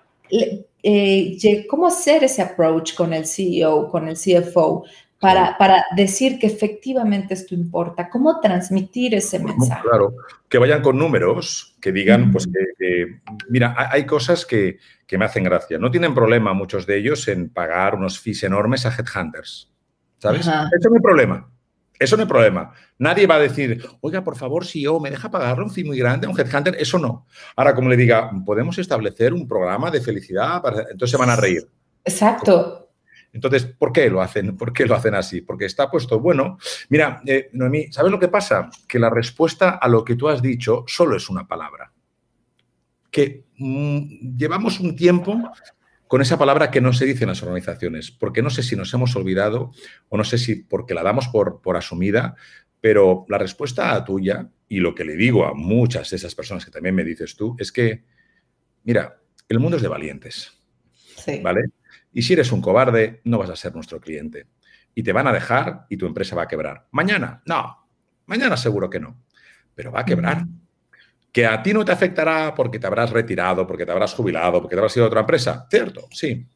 [0.84, 4.84] eh, cómo hacer ese approach con el CEO, con el CFO,
[5.18, 9.82] para, para, decir que efectivamente esto importa, cómo transmitir ese mensaje.
[9.82, 10.16] Claro,
[10.50, 15.46] que vayan con números, que digan, pues que, mira, hay cosas que, que, me hacen
[15.46, 15.78] gracia.
[15.78, 19.72] No tienen problema muchos de ellos en pagar unos fees enormes a headhunters,
[20.18, 20.42] ¿sabes?
[20.42, 21.53] Eso no hay problema.
[22.00, 22.74] Eso no hay problema.
[22.98, 25.98] Nadie va a decir, oiga, por favor, si yo me deja pagarle un fee muy
[25.98, 26.76] grande a un headhunter.
[26.80, 27.28] Eso no.
[27.56, 31.68] Ahora, como le diga, podemos establecer un programa de felicidad, entonces se van a reír.
[32.04, 32.90] Exacto.
[33.32, 34.56] Entonces, ¿por qué lo hacen?
[34.56, 35.42] ¿Por qué lo hacen así?
[35.42, 36.58] Porque está puesto, bueno,
[36.90, 38.70] mira, eh, Noemí, ¿sabes lo que pasa?
[38.88, 41.92] Que la respuesta a lo que tú has dicho solo es una palabra.
[43.10, 45.42] Que mm, llevamos un tiempo
[46.14, 48.94] con esa palabra que no se dice en las organizaciones, porque no sé si nos
[48.94, 49.72] hemos olvidado
[50.10, 52.36] o no sé si porque la damos por, por asumida,
[52.80, 56.66] pero la respuesta a tuya y lo que le digo a muchas de esas personas
[56.66, 58.04] que también me dices tú es que,
[58.84, 60.54] mira, el mundo es de valientes,
[61.42, 61.64] ¿vale?
[62.12, 64.46] Y si eres un cobarde, no vas a ser nuestro cliente.
[64.94, 66.90] Y te van a dejar y tu empresa va a quebrar.
[66.92, 67.88] Mañana, no.
[68.28, 69.20] Mañana seguro que no.
[69.74, 70.46] Pero va a quebrar.
[71.34, 74.76] Que a ti no te afectará porque te habrás retirado, porque te habrás jubilado, porque
[74.76, 75.68] te habrás ido a otra empresa.
[75.70, 76.48] Cierto, sí.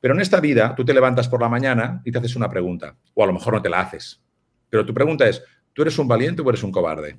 [0.00, 2.96] Pero en esta vida tú te levantas por la mañana y te haces una pregunta.
[3.12, 4.22] O a lo mejor no te la haces.
[4.70, 7.18] Pero tu pregunta es, ¿tú eres un valiente o eres un cobarde?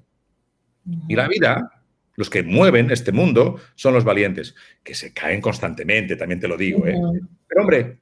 [1.07, 1.83] Y la vida,
[2.15, 6.57] los que mueven este mundo son los valientes, que se caen constantemente, también te lo
[6.57, 6.87] digo.
[6.87, 6.99] ¿eh?
[7.47, 8.01] Pero hombre,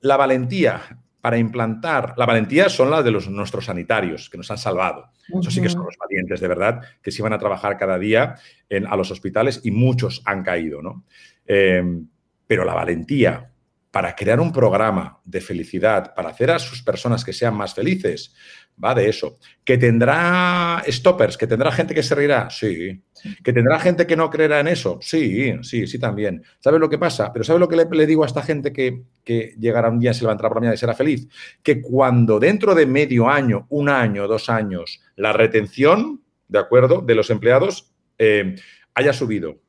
[0.00, 4.58] la valentía para implantar, la valentía son las de los, nuestros sanitarios, que nos han
[4.58, 5.12] salvado.
[5.28, 8.34] Eso sí que son los valientes, de verdad, que se iban a trabajar cada día
[8.68, 11.04] en, a los hospitales y muchos han caído, ¿no?
[11.46, 12.08] Em,
[12.44, 13.51] pero la valentía
[13.92, 18.34] para crear un programa de felicidad, para hacer a sus personas que sean más felices,
[18.82, 19.38] va de eso.
[19.62, 21.36] ¿Que tendrá stoppers?
[21.36, 22.48] ¿Que tendrá gente que se reirá?
[22.48, 23.02] Sí.
[23.44, 24.98] ¿Que tendrá gente que no creerá en eso?
[25.02, 26.42] Sí, sí, sí también.
[26.58, 27.30] ¿Sabes lo que pasa?
[27.34, 30.22] Pero ¿sabes lo que le, digo a esta gente que, que, llegará un día, se
[30.22, 31.28] levantará por la mañana y será feliz?
[31.62, 37.14] Que cuando dentro de medio año, un año, dos años, la retención, ¿de acuerdo?, de
[37.14, 38.56] los empleados eh,
[38.94, 39.60] haya subido.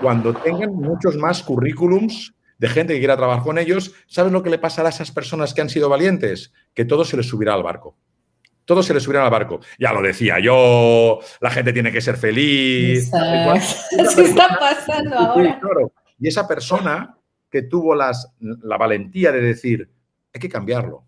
[0.00, 4.50] Cuando tengan muchos más currículums de gente que quiera trabajar con ellos, ¿sabes lo que
[4.50, 6.52] le pasará a esas personas que han sido valientes?
[6.74, 7.96] Que todo se les subirá al barco
[8.66, 9.60] todos se les subieron al barco.
[9.78, 13.10] Ya lo decía yo, la gente tiene que ser feliz.
[13.10, 15.58] ¿Qué está pasando ahora?
[16.18, 17.16] Y esa persona
[17.48, 19.88] que tuvo las, la valentía de decir,
[20.34, 21.04] hay que cambiarlo.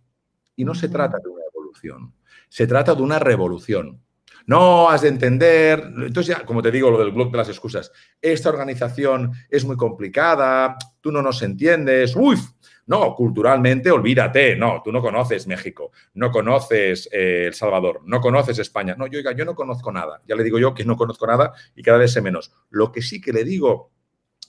[0.57, 2.15] Y no se trata de una evolución,
[2.49, 4.01] se trata de una revolución.
[4.49, 7.93] No has de entender, entonces ya, como te digo, lo del blog de las excusas,
[8.21, 12.39] esta organización es muy complicada, tú no nos entiendes, uy,
[12.87, 14.57] no, culturalmente, olvídate.
[14.57, 18.95] No, tú no conoces México, no conoces eh, El Salvador, no conoces España.
[18.97, 20.23] No, yo, yo no conozco nada.
[20.27, 22.51] Ya le digo yo que no conozco nada y cada vez sé menos.
[22.71, 23.93] Lo que sí que le digo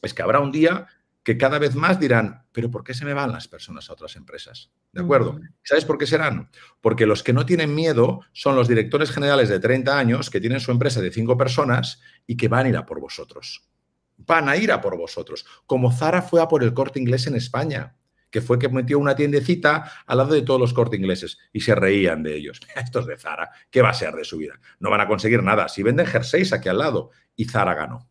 [0.01, 0.87] es que habrá un día
[1.29, 4.15] que cada vez más dirán, pero ¿por qué se me van las personas a otras
[4.15, 4.71] empresas?
[4.91, 5.39] ¿De acuerdo?
[5.61, 6.49] ¿Sabes por qué serán?
[6.81, 10.59] Porque los que no tienen miedo son los directores generales de 30 años que tienen
[10.59, 13.61] su empresa de 5 personas y que van a ir a por vosotros.
[14.17, 15.45] Van a ir a por vosotros.
[15.67, 17.95] Como Zara fue a por el corte inglés en España
[18.31, 21.75] que fue que metió una tiendecita al lado de todos los cortes ingleses y se
[21.75, 22.59] reían de ellos.
[22.75, 24.59] Estos de Zara, ¿qué va a ser de su vida?
[24.79, 25.67] No van a conseguir nada.
[25.67, 28.08] Si venden jerseys aquí al lado, y Zara ganó.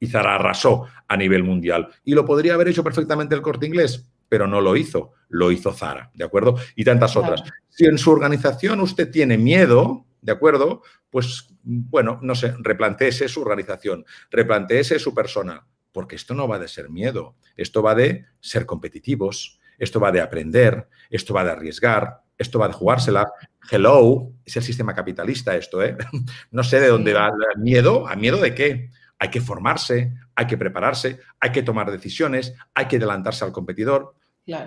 [0.00, 1.88] Y Zara arrasó a nivel mundial.
[2.04, 5.12] Y lo podría haber hecho perfectamente el corte inglés, pero no lo hizo.
[5.28, 6.56] Lo hizo Zara, ¿de acuerdo?
[6.76, 7.42] Y tantas otras.
[7.68, 10.82] Si en su organización usted tiene miedo, ¿de acuerdo?
[11.10, 16.68] Pues, bueno, no sé, replanteese su organización, replanteese su persona, porque esto no va de
[16.68, 22.22] ser miedo, esto va de ser competitivos, esto va de aprender, esto va de arriesgar,
[22.36, 23.30] esto va de jugársela.
[23.70, 25.96] Hello, es el sistema capitalista esto, ¿eh?
[26.50, 28.06] No sé de dónde va el miedo.
[28.08, 28.90] ¿A miedo de qué?
[29.18, 34.14] Hay que formarse, hay que prepararse, hay que tomar decisiones, hay que adelantarse al competidor.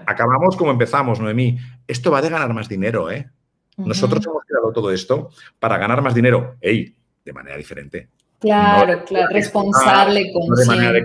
[0.06, 1.58] Acabamos como empezamos, Noemí.
[1.88, 3.30] Esto va de ganar más dinero, ¿eh?
[3.78, 5.30] Nosotros hemos creado todo esto
[5.60, 6.58] para ganar más dinero.
[6.62, 6.96] ¡Ey!
[7.24, 8.10] De manera diferente.
[8.40, 11.04] Claro, claro, responsable, consciente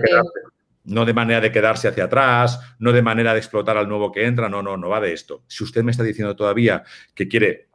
[0.87, 4.25] no de manera de quedarse hacia atrás, no de manera de explotar al nuevo que
[4.25, 5.43] entra, no, no, no va de esto.
[5.47, 6.83] Si usted me está diciendo todavía
[7.13, 7.66] que quiere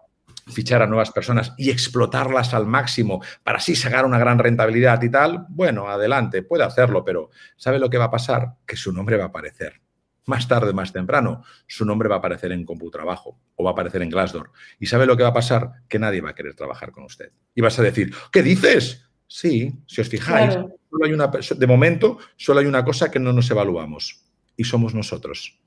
[0.46, 5.10] fichar a nuevas personas y explotarlas al máximo para así sacar una gran rentabilidad y
[5.10, 8.54] tal, bueno, adelante, puede hacerlo, pero ¿sabe lo que va a pasar?
[8.66, 9.80] Que su nombre va a aparecer.
[10.26, 14.02] Más tarde, más temprano, su nombre va a aparecer en CompuTrabajo o va a aparecer
[14.02, 14.52] en Glassdoor.
[14.78, 15.72] ¿Y sabe lo que va a pasar?
[15.88, 17.32] Que nadie va a querer trabajar con usted.
[17.54, 19.04] Y vas a decir, ¿qué dices?
[19.26, 20.58] Sí, si os fijáis,
[21.02, 24.24] hay una, de momento solo hay una cosa que no nos evaluamos
[24.56, 25.58] y somos nosotros.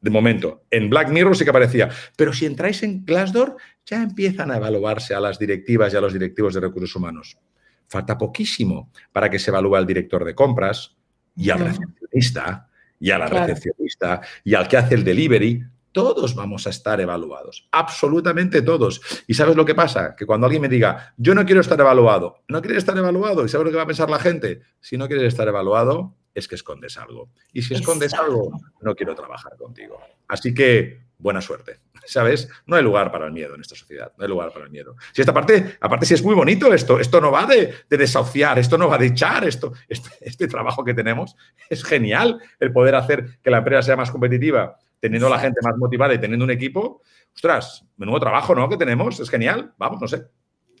[0.00, 3.56] De momento, en Black Mirror sí que aparecía, pero si entráis en Glassdoor
[3.86, 7.38] ya empiezan a evaluarse a las directivas y a los directivos de recursos humanos.
[7.86, 10.96] Falta poquísimo para que se evalúe al director de compras
[11.36, 12.68] y al recepcionista
[12.98, 17.68] y a la recepcionista y al que hace el delivery todos vamos a estar evaluados,
[17.70, 19.00] absolutamente todos.
[19.28, 20.16] ¿Y sabes lo que pasa?
[20.16, 23.48] Que cuando alguien me diga, yo no quiero estar evaluado, no quieres estar evaluado, ¿y
[23.48, 24.62] sabes lo que va a pensar la gente?
[24.80, 27.30] Si no quieres estar evaluado, es que escondes algo.
[27.52, 30.00] Y si escondes algo, no quiero trabajar contigo.
[30.26, 31.80] Así que buena suerte.
[32.06, 32.48] ¿Sabes?
[32.66, 34.12] No hay lugar para el miedo en esta sociedad.
[34.16, 34.96] No hay lugar para el miedo.
[35.12, 38.76] Si esta parte, aparte, si es muy bonito esto, esto no va de, desahuciar, esto
[38.76, 41.34] no va de echar, esto, este, este, trabajo que tenemos
[41.70, 45.60] es genial el poder hacer que la empresa sea más competitiva, teniendo a la gente
[45.62, 47.00] más motivada y teniendo un equipo.
[47.34, 48.68] Ostras, menudo trabajo, ¿no?
[48.68, 49.72] Que tenemos, es genial.
[49.78, 50.24] Vamos, no sé.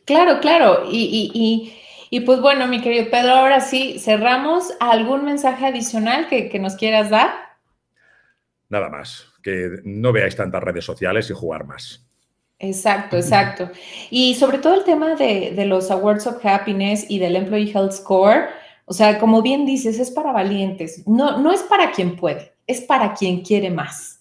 [0.04, 0.82] Claro, claro.
[0.90, 1.72] y
[2.14, 4.72] y pues bueno, mi querido Pedro, ahora sí, cerramos.
[4.78, 7.32] ¿Algún mensaje adicional que, nos quieras dar?
[8.68, 12.04] Nada más, que no veáis tantas redes sociales y jugar más.
[12.58, 13.70] Exacto, exacto.
[14.10, 17.92] Y sobre todo el tema de, de, los Awards of Happiness y del Employee Health
[17.92, 18.46] Score,
[18.86, 22.80] o sea, como bien dices, es para valientes, no, no es para quien puede, es
[22.80, 24.14] para quien quiere más.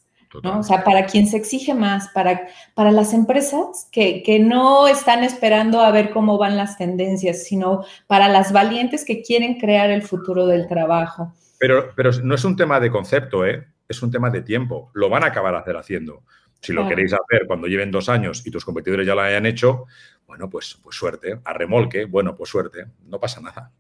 [0.43, 5.79] O sea, para quien se exige más, para, para las empresas que, no están esperando
[5.79, 10.47] a ver cómo van las tendencias, sino para las valientes que quieren crear el futuro
[10.47, 11.31] del trabajo.
[11.59, 13.63] Pero, pero no es un tema de concepto, ¿eh?
[13.87, 14.91] Es un tema de tiempo.
[14.93, 16.23] Lo van a acabar hacer haciendo.
[16.61, 19.85] Si lo queréis hacer cuando lleven dos años y tus competidores ya lo hayan hecho,
[20.25, 21.39] bueno, pues, pues suerte.
[21.43, 22.85] A remolque, bueno, pues suerte.
[23.05, 23.71] No pasa nada.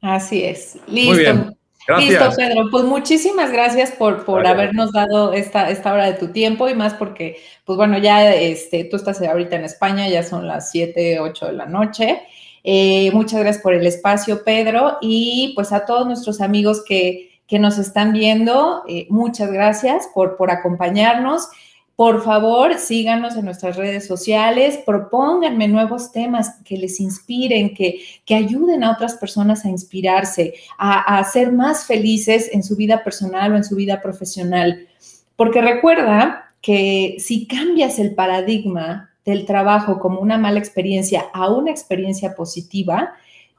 [0.00, 0.78] Así es.
[0.86, 1.54] Listo.
[1.98, 2.68] Listo, Pedro.
[2.70, 6.94] Pues muchísimas gracias por, por habernos dado esta, esta hora de tu tiempo y más
[6.94, 11.46] porque, pues bueno, ya este, tú estás ahorita en España, ya son las 7, 8
[11.46, 12.22] de la noche.
[12.62, 17.58] Eh, muchas gracias por el espacio, Pedro, y pues a todos nuestros amigos que, que
[17.58, 21.48] nos están viendo, eh, muchas gracias por, por acompañarnos.
[21.96, 28.36] Por favor, síganos en nuestras redes sociales, propónganme nuevos temas que les inspiren, que, que
[28.36, 33.52] ayuden a otras personas a inspirarse, a, a ser más felices en su vida personal
[33.52, 34.86] o en su vida profesional.
[35.34, 41.72] Porque recuerda que si cambias el paradigma del trabajo como una mala experiencia a una
[41.72, 43.12] experiencia positiva,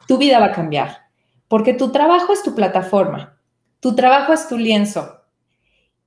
[0.07, 1.09] tu vida va a cambiar.
[1.49, 3.30] Porque tu trabajo es tu plataforma,
[3.81, 5.21] tu trabajo es tu lienzo.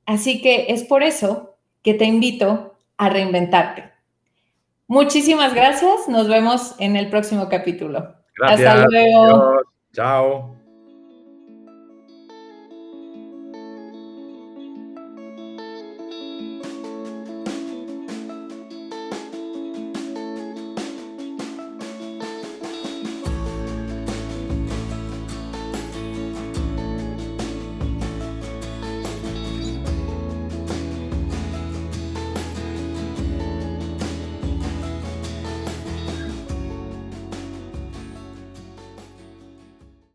[0.07, 3.93] Así que es por eso que te invito a reinventarte.
[4.87, 6.09] Muchísimas gracias.
[6.09, 8.15] Nos vemos en el próximo capítulo.
[8.37, 8.75] Gracias.
[8.75, 9.61] Hasta luego.
[9.93, 10.57] Chao.